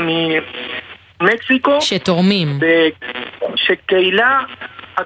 [1.21, 1.81] ממקסיקו.
[1.81, 2.49] שתורמים.
[3.57, 4.41] שקהילה,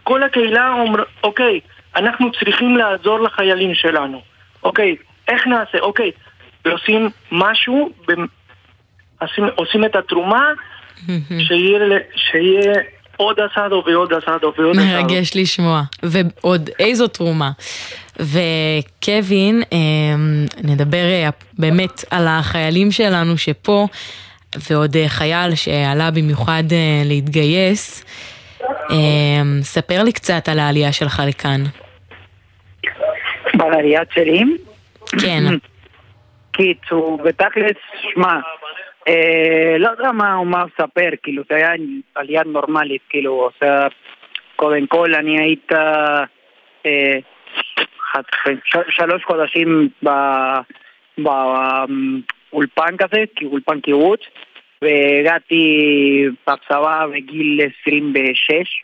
[0.04, 1.60] כל הקהילה אומר, אוקיי,
[1.96, 4.22] אנחנו צריכים לעזור לחיילים שלנו.
[4.62, 4.96] אוקיי,
[5.28, 5.78] איך נעשה?
[5.78, 6.10] אוקיי,
[6.64, 7.92] ועושים משהו,
[9.22, 10.52] עושים, עושים את התרומה,
[11.38, 12.74] שיהיה, שיהיה
[13.16, 14.90] עוד אסדו ועוד אסדו ועוד אסדו.
[14.90, 15.82] מרגש לשמוע.
[16.02, 17.50] ועוד איזו תרומה.
[18.20, 23.86] וקווין, אמ, נדבר אה, באמת על החיילים שלנו שפה,
[24.70, 28.04] ועוד אה, חייל שעלה במיוחד אה, להתגייס.
[29.62, 31.64] ספר לי קצת על העלייה שלך לכאן.
[33.54, 34.44] בעלייה שלי?
[35.06, 35.44] כן.
[36.52, 37.76] קיצור, בתכלס,
[38.14, 38.34] שמע,
[39.09, 41.72] אה, לא יודע מה מה לספר, כאילו, זה היה
[42.14, 43.86] עלייה נורמלית, כאילו, עושה,
[44.56, 45.72] קודם כל אני היית
[46.86, 47.18] אה,
[48.12, 49.88] חצי- ש- שלוש חודשים
[51.18, 54.20] באולפן כזה, אולפן קיבוץ,
[54.82, 58.82] והגעתי בצבא בגיל 26,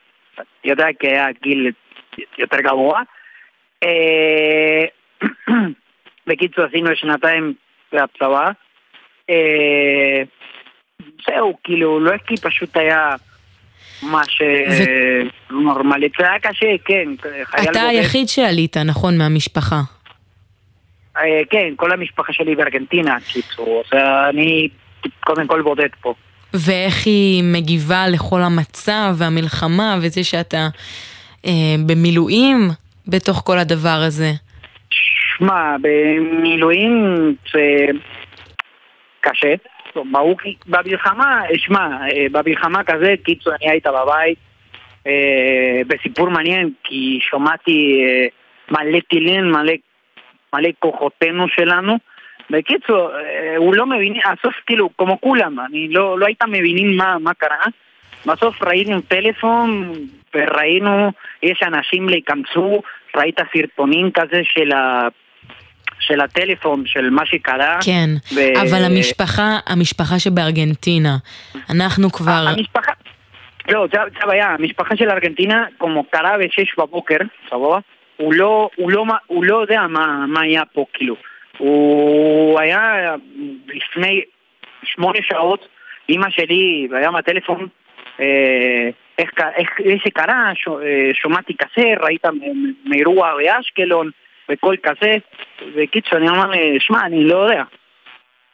[0.64, 1.70] יודע כי היה גיל
[2.38, 3.02] יותר גבוה.
[6.26, 7.54] בקיצור, עשינו שנתיים
[7.92, 8.50] בצבא.
[9.30, 10.22] אה,
[11.26, 13.14] זהו, כאילו, לא כי פשוט היה
[14.02, 16.08] מה שנורמלי.
[16.18, 17.08] זה היה קשה, כן.
[17.62, 17.82] אתה.
[17.82, 19.80] היחיד שעלית, נכון, מהמשפחה.
[21.16, 23.82] אה, כן, כל המשפחה שלי בארגנטינה, קיצור.
[23.92, 23.98] אז
[24.30, 24.68] אני
[25.20, 26.14] קודם כל בודד פה.
[26.54, 30.68] ואיך היא מגיבה לכל המצב והמלחמה וזה שאתה
[31.46, 31.50] אה,
[31.86, 32.68] במילואים
[33.08, 34.32] בתוך כל הדבר הזה.
[35.38, 36.92] שמע, במילואים
[37.52, 37.86] זה
[39.24, 39.54] קשה.
[39.92, 44.38] טוב, ברור כי במלחמה, שמע, אה, במלחמה כזה, קיצור, אני היית בבית.
[45.06, 48.26] אה, בסיפור מעניין, כי שמעתי אה,
[48.70, 49.72] מלא טילים, מלא,
[50.54, 51.98] מלא כוחותינו שלנו.
[52.50, 57.16] בקיצור, אה, הוא לא מבין, הסוף כאילו, כמו כולם, אני לא, לא היית מבינים מה,
[57.20, 57.66] מה קרה.
[58.26, 59.92] בסוף ראינו טלפון
[60.34, 61.12] וראינו,
[61.42, 62.82] יש אנשים להיכנסו,
[63.16, 65.08] ראית סרטונים כזה של, ה,
[66.06, 67.78] של הטלפון, של מה שקרה.
[67.84, 71.16] כן, ו- אבל המשפחה, המשפחה שבארגנטינה,
[71.70, 72.44] אנחנו כבר...
[72.56, 72.92] המשפחה,
[73.68, 77.16] לא, זה זה הבעיה, המשפחה של ארגנטינה, כמו קרה בשש בבוקר,
[77.50, 77.78] סבבה?
[78.16, 81.16] הוא לא, הוא לא, הוא לא יודע מה, מה היה פה, כאילו.
[81.58, 83.14] הוא היה
[83.66, 84.20] לפני
[84.84, 85.68] שמונה שעות,
[86.08, 87.66] אימא שלי, היה מהטלפון,
[88.20, 88.88] אה,
[89.18, 92.24] איך, איך, איך שקרה, ש, אה, שמעתי כזה, ראית
[92.84, 94.10] מאירוע באשקלון,
[94.50, 95.16] וכל כזה,
[95.76, 97.62] בקיצור, אני אומר, לי, שמע, אני לא יודע.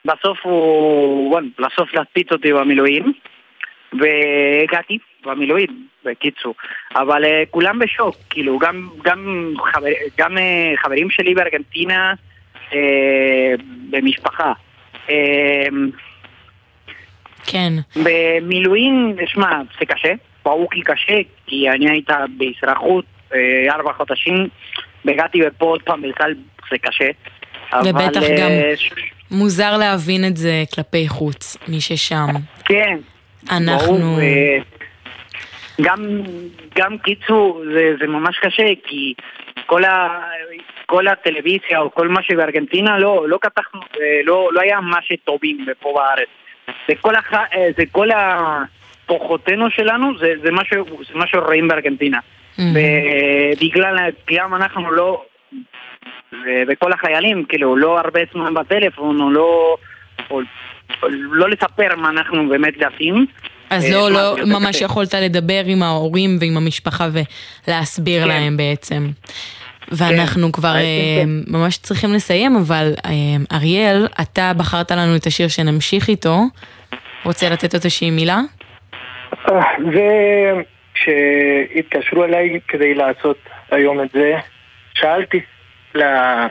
[0.04, 3.12] בסוף הוא, וואן, בסוף להקפיץ אותי במילואים,
[3.92, 6.54] והגעתי במילואים, בקיצור.
[6.94, 9.86] אבל uh, כולם בשוק, כאילו, גם, גם, חבר,
[10.18, 10.40] גם uh,
[10.76, 12.14] חברים שלי בארגנטינה,
[12.70, 12.74] uh,
[13.90, 14.52] במשפחה.
[15.06, 15.10] Uh,
[17.46, 17.72] כן.
[18.04, 20.12] במילואים, שמע, זה קשה,
[20.44, 21.16] ברור כי קשה,
[21.46, 23.04] כי אני הייתה באזרחות
[23.70, 24.48] ארבע חודשים,
[25.04, 26.34] והגעתי ופה עוד פעם בכלל
[26.70, 27.08] זה קשה.
[27.84, 28.92] ובטח אבל, גם אה, ש-
[29.30, 32.26] מוזר להבין את זה כלפי חוץ, מי ששם.
[32.64, 32.96] כן.
[33.50, 33.86] אנחנו...
[33.86, 34.58] ברור, אה,
[35.80, 36.20] גם,
[36.78, 39.14] גם קיצור, זה, זה ממש קשה, כי
[39.66, 40.20] כל, ה,
[40.86, 43.38] כל הטלוויזיה או כל מה שבארגנטינה לא, לא
[43.74, 46.28] אה, לא, לא היה מה שטובים פה בארץ.
[46.88, 50.72] זה כל, הח, אה, זה כל הכוחותינו שלנו, זה, זה, מה ש,
[51.12, 52.18] זה מה שרואים בארגנטינה.
[52.58, 53.96] ובגלל,
[54.34, 55.22] גם אנחנו לא,
[56.32, 59.76] ו- וכל החיילים, כאילו, לא הרבה זמן בטלפון, או לא,
[60.30, 60.40] או,
[61.02, 63.26] או לא לספר מה אנחנו באמת עושים.
[63.70, 64.80] אז אה, לא, לא זה ממש.
[64.80, 67.08] יכולת לדבר עם ההורים ועם המשפחה
[67.66, 68.28] ולהסביר כן.
[68.28, 69.10] להם בעצם.
[69.92, 73.10] ואנחנו כבר כן, אה, ממש צריכים לסיים, אבל אה,
[73.56, 76.42] אריאל, אתה בחרת לנו את השיר שנמשיך איתו.
[77.24, 78.40] רוצה לתת עוד איזושהי מילה?
[79.50, 79.60] אה,
[81.00, 83.38] וכשהתקשרו אליי כדי לעשות
[83.70, 84.38] היום את זה,
[84.94, 85.40] שאלתי
[85.94, 86.46] ל-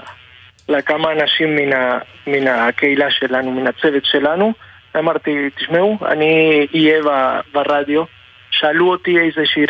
[0.70, 4.54] לכמה אנשים מן, ה, מן הקהילה שלנו, מן הצוות שלנו,
[4.97, 8.04] אמרתי, תשמעו, אני אהיה ב- ברדיו,
[8.52, 9.68] שאלו אותי איזה שיר.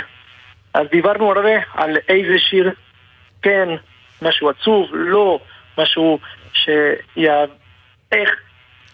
[0.74, 2.72] אז דיברנו הרבה על איזה שיר,
[3.42, 3.70] כן,
[4.22, 5.40] משהו עצוב, לא,
[5.78, 6.20] משהו
[6.54, 7.46] שיה...
[8.12, 8.30] איך.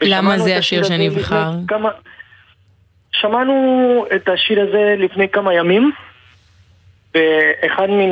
[0.01, 1.51] למה זה השיר שנבחר?
[1.67, 1.89] כמה...
[3.21, 5.91] שמענו את השיר הזה לפני כמה ימים,
[7.15, 8.09] ואחד מן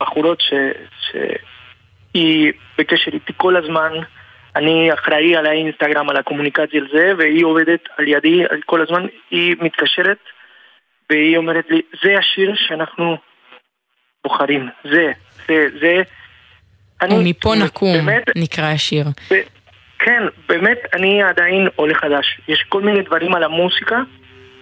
[0.00, 0.52] הבחורות ש...
[1.00, 3.92] שהיא בקשר איתי כל הזמן,
[4.56, 9.06] אני אחראי על האינסטגרם, על הקומוניקציה על זה, והיא עובדת על ידי על כל הזמן,
[9.30, 10.18] היא מתקשרת,
[11.10, 13.16] והיא אומרת לי, זה השיר שאנחנו
[14.24, 15.12] בוחרים, זה,
[15.48, 16.02] זה, זה.
[17.02, 19.04] אני, ומפה נקום, באמת, נקרא השיר.
[19.98, 22.40] כן, באמת, אני עדיין עולה חדש.
[22.48, 24.02] יש כל מיני דברים על המוסיקה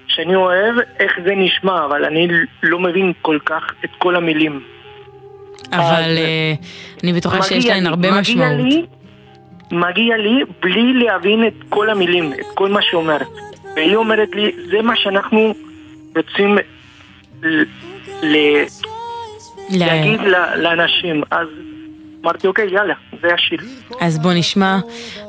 [0.09, 2.29] שאני אוהב איך זה נשמע, אבל אני
[2.63, 4.61] לא מבין כל כך את כל המילים.
[5.73, 6.53] אבל אה,
[7.05, 8.51] אני בטוחה שיש להן הרבה משמעות.
[9.73, 13.17] מגיע לי בלי להבין את כל המילים, את כל מה שאומר.
[13.77, 15.55] והיא אומרת לי, זה מה שאנחנו
[16.17, 16.59] רוצים
[18.23, 18.65] ל-
[19.71, 20.21] להגיד
[20.57, 21.23] לאנשים.
[21.31, 21.49] אז
[22.25, 23.59] אמרתי, אוקיי, יאללה, זה השיר.
[24.01, 24.79] אז בוא נשמע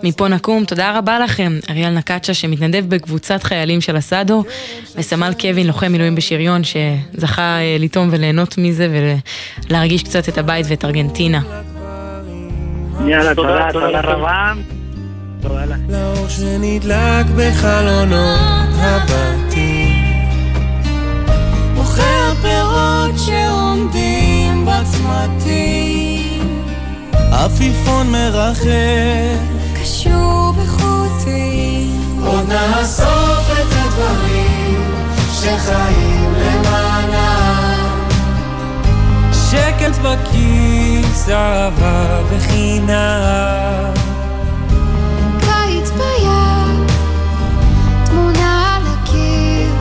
[0.04, 0.66] מפה נקום.
[0.66, 4.44] תודה רבה לכם, אריאל נקצ'ה שמתנדב בקבוצת חיילים של אסדו,
[4.96, 8.88] וסמל קווין, לוחם מילואים בשריון, שזכה אה, לטעום וליהנות מזה
[9.70, 11.42] ולהרגיש קצת את הבית ואת ארגנטינה.
[13.08, 14.02] יאללה, תודה, תודה.
[14.02, 14.54] רבה.
[15.42, 15.78] תודה לך.
[15.90, 20.08] לאור שנדלק בחלונות הבתים
[21.76, 25.97] מוכר פירות שעומדים בצמתים
[27.38, 29.40] עפיפון מרחף.
[29.82, 34.84] קשור בחוטים עוד נאסוף את הדברים
[35.34, 37.98] שחיים למענם
[39.32, 43.94] שקט בכיס, אהבה וחינם
[45.40, 46.86] קיץ בים,
[48.06, 49.72] תמונה על הקיר.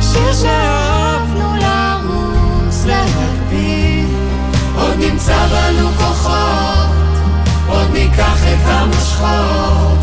[0.00, 0.83] שיר שאהבנו
[5.14, 6.90] נמצא בנו כוחות,
[7.68, 9.93] עוד ניקח את המושכות.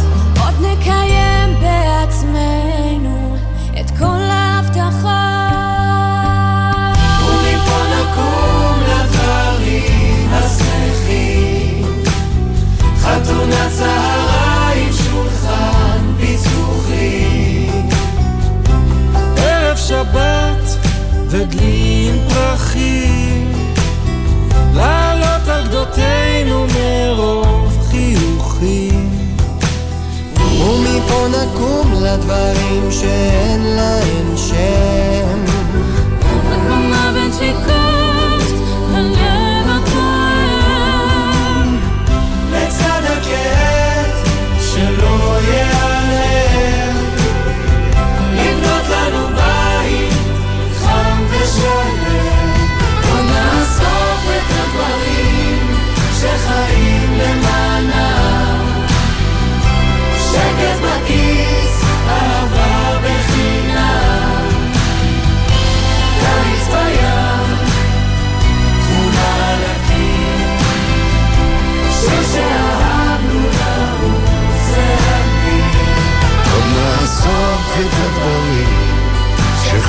[32.13, 35.10] לדברים שאין להם שם.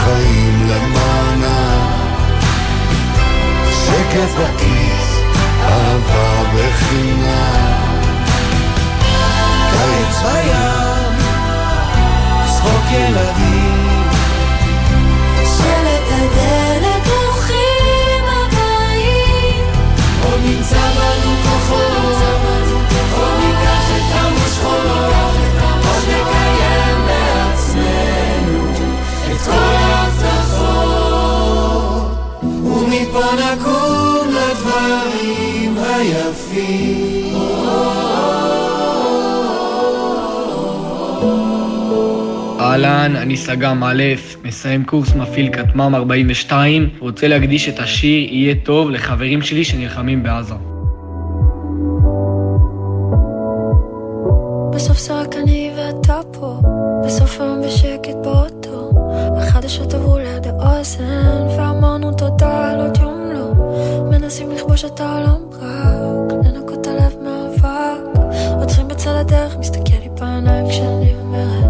[0.05, 1.89] חיים למענה.
[3.71, 5.21] שקט בכיס,
[5.63, 8.03] אהבה בחינם
[9.71, 11.17] קיץ בים,
[12.47, 14.01] צחוק ילדים.
[15.45, 16.62] שלט הדרך.
[33.03, 37.37] ומפה נקום לדברים היפים.
[42.61, 44.03] אהלן, אני סג"ם א',
[44.45, 50.55] מסיים קורס מפעיל כטמ"ם 42, רוצה להקדיש את השיר "יהיה טוב" לחברים שלי שנלחמים בעזה.
[54.75, 56.61] בסוף זה רק אני ואתה פה,
[57.07, 58.91] בסוף היום בשקט באוטו.
[59.37, 61.47] החדשות עברו ליד האוזן,
[62.81, 63.53] עוד יום לא.
[64.11, 68.21] מנסים לכבוש את העולם רק, לנקות הלב מאבק.
[68.61, 71.65] עוצרים בצד הדרך, מסתכל לי בעיניים כשאני אומרת.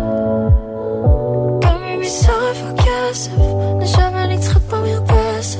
[1.64, 3.32] גם אם יישרף הכסף,
[3.78, 5.58] נשב ונצחק במרפסת.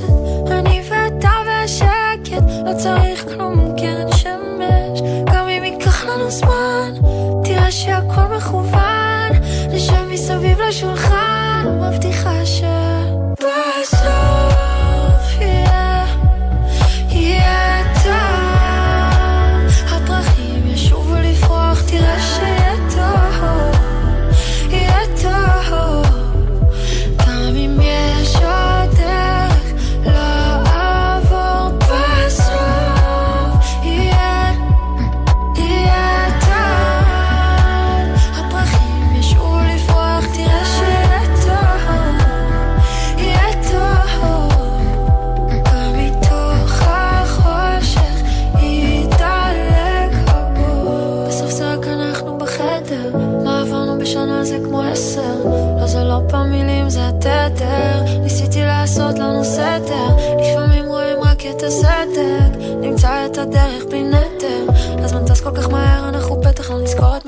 [0.51, 5.01] אני ואתה והשקט, לא צריך כלום קרן שמש.
[5.33, 6.93] גם אם ייקח לנו זמן,
[7.43, 9.31] תראה שהכל מכוון.
[9.73, 12.92] נשב מסביב לשולחן, מבטיחה שבסוף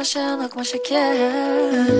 [0.05, 1.97] לא נזכור את מה שאין, רק מה שכן.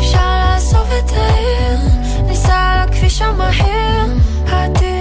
[0.00, 1.78] אפשר לעזוב את העיר,
[2.26, 4.04] ניסע על הכביש המהיר,
[4.46, 4.97] העתיד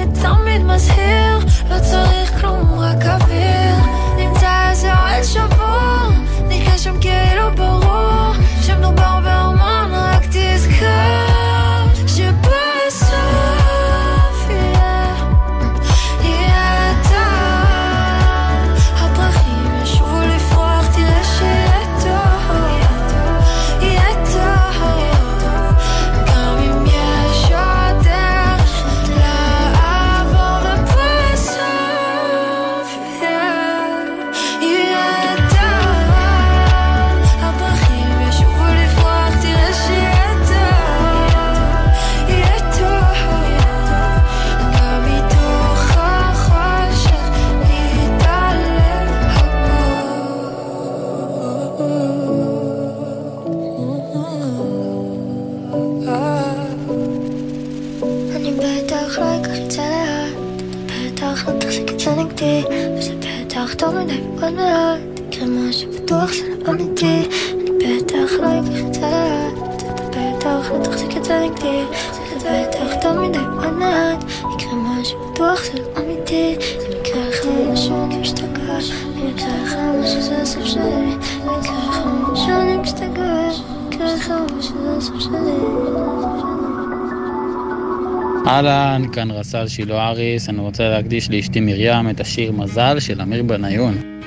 [89.57, 94.17] רס"ל שילה אריס, אני רוצה להקדיש לאשתי מרים את השיר מזל של אמיר בניון.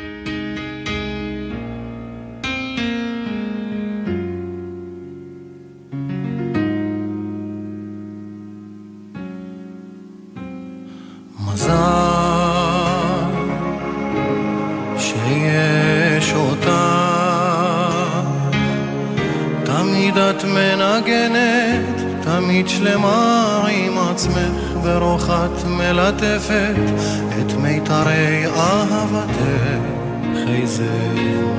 [20.44, 26.74] מנגנת, תמיד שלמה עם עצמך ברוחת מלטפת
[27.40, 29.80] את מיתרי אהבתך,
[30.48, 30.88] איזה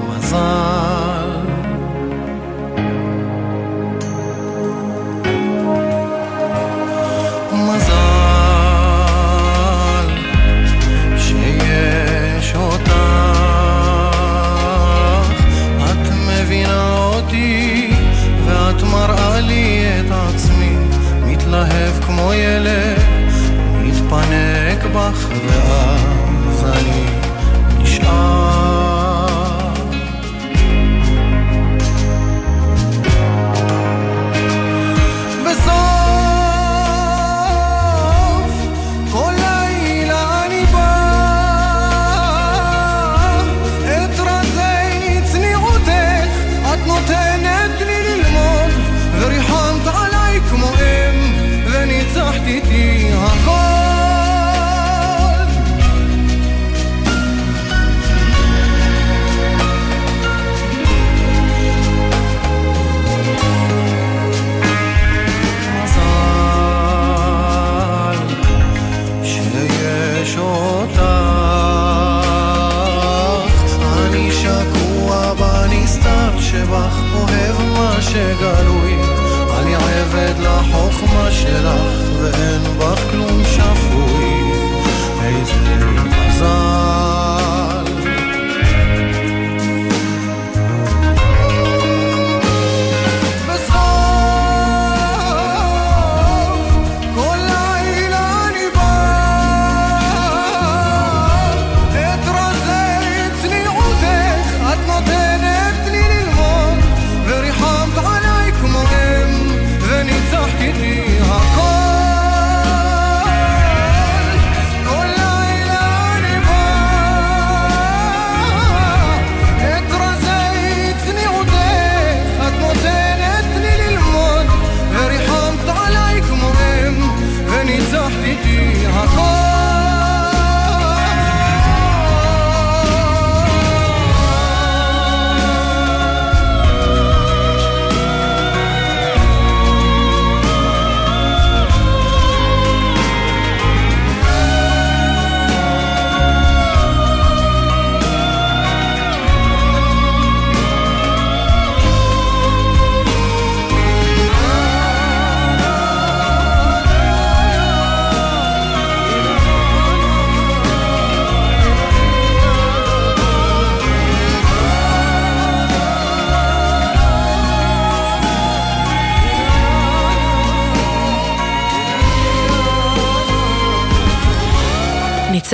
[0.10, 1.41] מזל
[21.52, 22.98] מתלהב כמו ילד,
[23.84, 25.28] מתפנק בך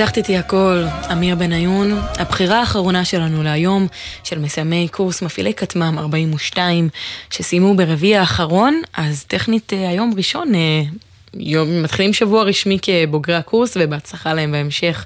[0.08, 2.00] ניצחת איתי הכל, אמיר בניון.
[2.18, 3.86] הבחירה האחרונה שלנו להיום,
[4.24, 6.88] של מסיימי קורס מפעילי כטמ"ם 42,
[7.30, 10.82] שסיימו ברביעי האחרון, אז טכנית אה, היום ראשון, אה,
[11.34, 15.04] יום, מתחילים שבוע רשמי כבוגרי הקורס, ובהצלחה להם בהמשך,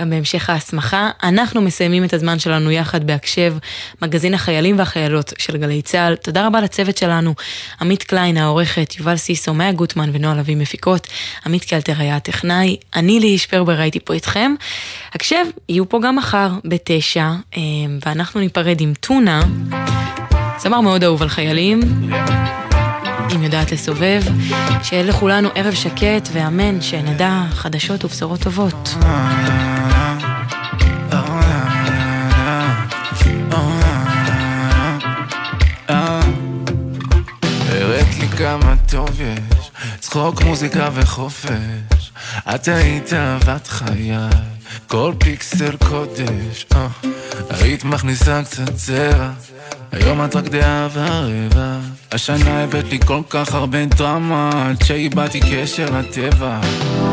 [0.00, 1.10] גם בהמשך ההסמכה.
[1.22, 3.54] אנחנו מסיימים את הזמן שלנו יחד בהקשב,
[4.02, 6.16] מגזין החיילים והחיילות של גלי צה"ל.
[6.16, 7.34] תודה רבה לצוות שלנו,
[7.80, 11.06] עמית קליין העורכת, יובל סיסו, מאיה גוטמן ונועה לביא מפיקות,
[11.46, 14.54] עמית קלטר היה הטכנאי, אני ליהי שפרבר הייתי פה איתכם.
[15.12, 17.60] הקשב, יהיו פה גם מחר בתשע, אה,
[18.06, 19.40] ואנחנו ניפרד עם טונה,
[20.58, 21.80] זמר מאוד אהוב על חיילים.
[23.34, 24.22] אם יודעת לסובב,
[24.82, 28.94] שיהיה לכולנו ערב שקט ואמן שנדע חדשות ובשורות טובות.
[38.42, 39.70] כמה טוב יש,
[40.00, 42.12] צחוק, מוזיקה וחופש.
[42.54, 44.12] את היית אהבת חיי,
[44.86, 46.66] כל פיקסל קודש.
[46.74, 47.11] אה,
[47.50, 49.30] היית מכניסה קצת צבע,
[49.92, 51.78] היום את רק דעה ורבע.
[52.12, 56.60] השנה הבאת לי כל כך הרבה דרמה, עד שאיבדתי קשר לטבע.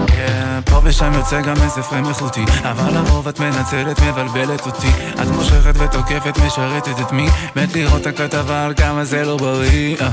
[0.07, 4.87] כן, פה ושם יוצא גם איזה פריים איכותי, אבל לרוב את מנצלת, מבלבלת אותי.
[5.21, 7.27] את מושכת ותוקפת, משרתת את מי?
[7.55, 9.95] מת לראות את הכתבה על כמה זה לא בריא.
[10.01, 10.09] אה,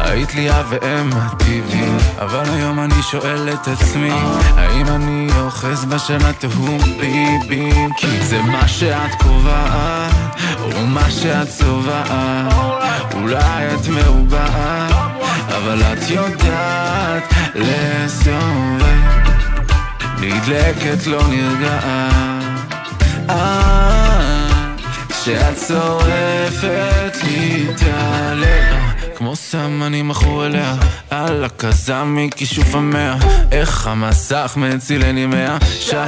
[0.00, 1.88] היית לי אב ואם הטבעי,
[2.18, 4.12] אבל היום אני שואל את עצמי,
[4.56, 7.72] האם אני אוחז בשנה תהום ליבי?
[7.96, 10.12] כי זה מה שאת קובעת,
[10.62, 12.52] או מה שאת צובעת.
[13.14, 14.94] אולי את מעובעת,
[15.48, 19.21] אבל את יודעת לסובב.
[20.22, 21.84] נדלקת לא נרגעת.
[23.30, 24.48] אה,
[25.24, 28.61] שאת שורפת לי.
[29.24, 30.74] כמו סם אני מכור אליה,
[31.10, 33.16] על הכזם מכישוף המאה.
[33.52, 35.56] איך המסך מצילני מאה,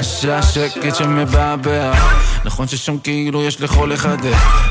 [0.02, 1.92] שעה שקט שמבעבע.
[2.44, 4.16] נכון ששם כאילו יש לכל אחד.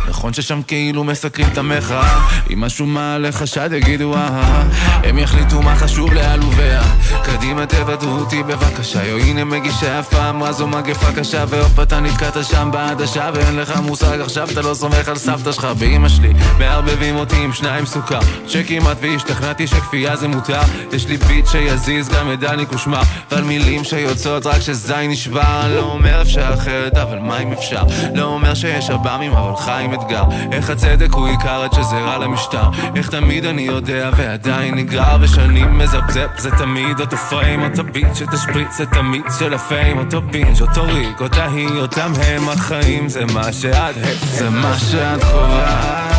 [0.10, 2.20] נכון ששם כאילו מסקרים את המחאה.
[2.54, 4.64] אם משהו מעלה חשד יגידו אהה
[5.04, 6.84] הם יחליטו מה חשוב לעלוביה.
[7.24, 9.08] קדימה תוודאו אותי בבקשה.
[9.08, 11.46] יו הנה מגישה יפה אמרה זו מגפה קשה.
[11.50, 14.20] והופ אתה נתקעת שם בעדשה ואין לך מושג.
[14.22, 15.68] עכשיו אתה לא סומך על סבתא שלך.
[15.78, 20.62] ואמא שלי מערבבים אותי עם שניים סוכר שכמעט והשתכנעתי שכפייה זה מותר.
[20.92, 25.82] יש לי ביט שיזיז גם את דני קושמר ועל מילים שיוצאות רק שזין אני לא
[25.82, 27.84] אומר אפשר אחרת אבל מה אם אפשר?
[28.16, 30.24] לא אומר שיש עב"מים אבל חיים אתגר.
[30.52, 32.64] איך הצדק הוא עיקר עד שזה רע למשטר?
[32.96, 38.82] איך תמיד אני יודע ועדיין נגרר ושנים מזפזפ זה תמיד אותו פריים אותו ביט שתשפריץ
[38.82, 43.54] את המיץ של הפיים אותו בינג' אותו ריק אותה היא אותם הם החיים זה מה
[43.54, 46.13] שאת זה מה שאת קובעת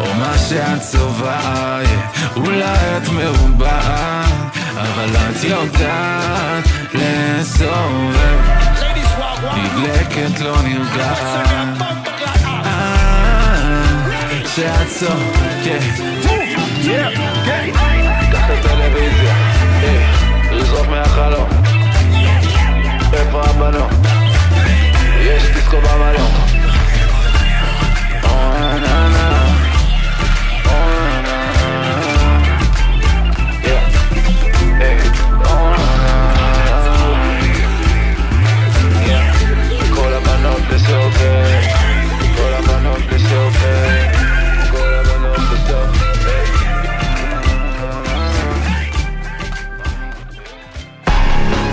[0.00, 1.86] או מה שאת צובעת
[2.36, 8.38] אולי את מרובעת אבל את יודעת לסובב.
[9.56, 11.96] נדלקת לא נרגעת.
[14.56, 15.82] שאת צוחקת.
[18.32, 19.36] קח את הטלוויזיה
[20.52, 21.48] לזרוק מהחלום
[23.12, 23.90] איפה הבנות?
[25.20, 26.46] יש דיסקו במלון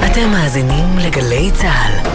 [0.05, 2.09] אתם מאזינים לגלי צה"ל.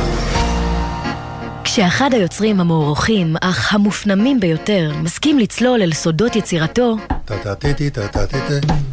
[1.64, 6.96] כשאחד היוצרים המוערוכים, אך המופנמים ביותר, מסכים לצלול אל סודות יצירתו.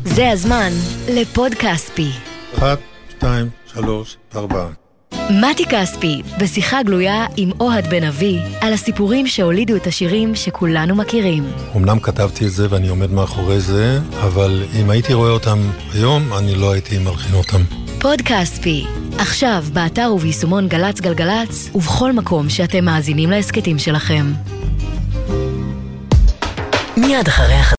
[0.03, 0.71] זה הזמן
[1.09, 2.11] לפוד כספי.
[2.57, 2.79] אחת,
[3.09, 4.84] שתיים, שלוש, ארבע.
[5.29, 11.43] מתי כספי, בשיחה גלויה עם אוהד בן אבי, על הסיפורים שהולידו את השירים שכולנו מכירים.
[11.75, 15.59] אמנם כתבתי את זה ואני עומד מאחורי זה, אבל אם הייתי רואה אותם
[15.93, 17.61] היום, אני לא הייתי מלחין אותם.
[17.99, 18.85] פוד כספי,
[19.17, 24.33] עכשיו באתר וביישומון גל"צ גלגלצ, ובכל מקום שאתם מאזינים להסכתים שלכם.
[26.97, 27.53] מיד אחרי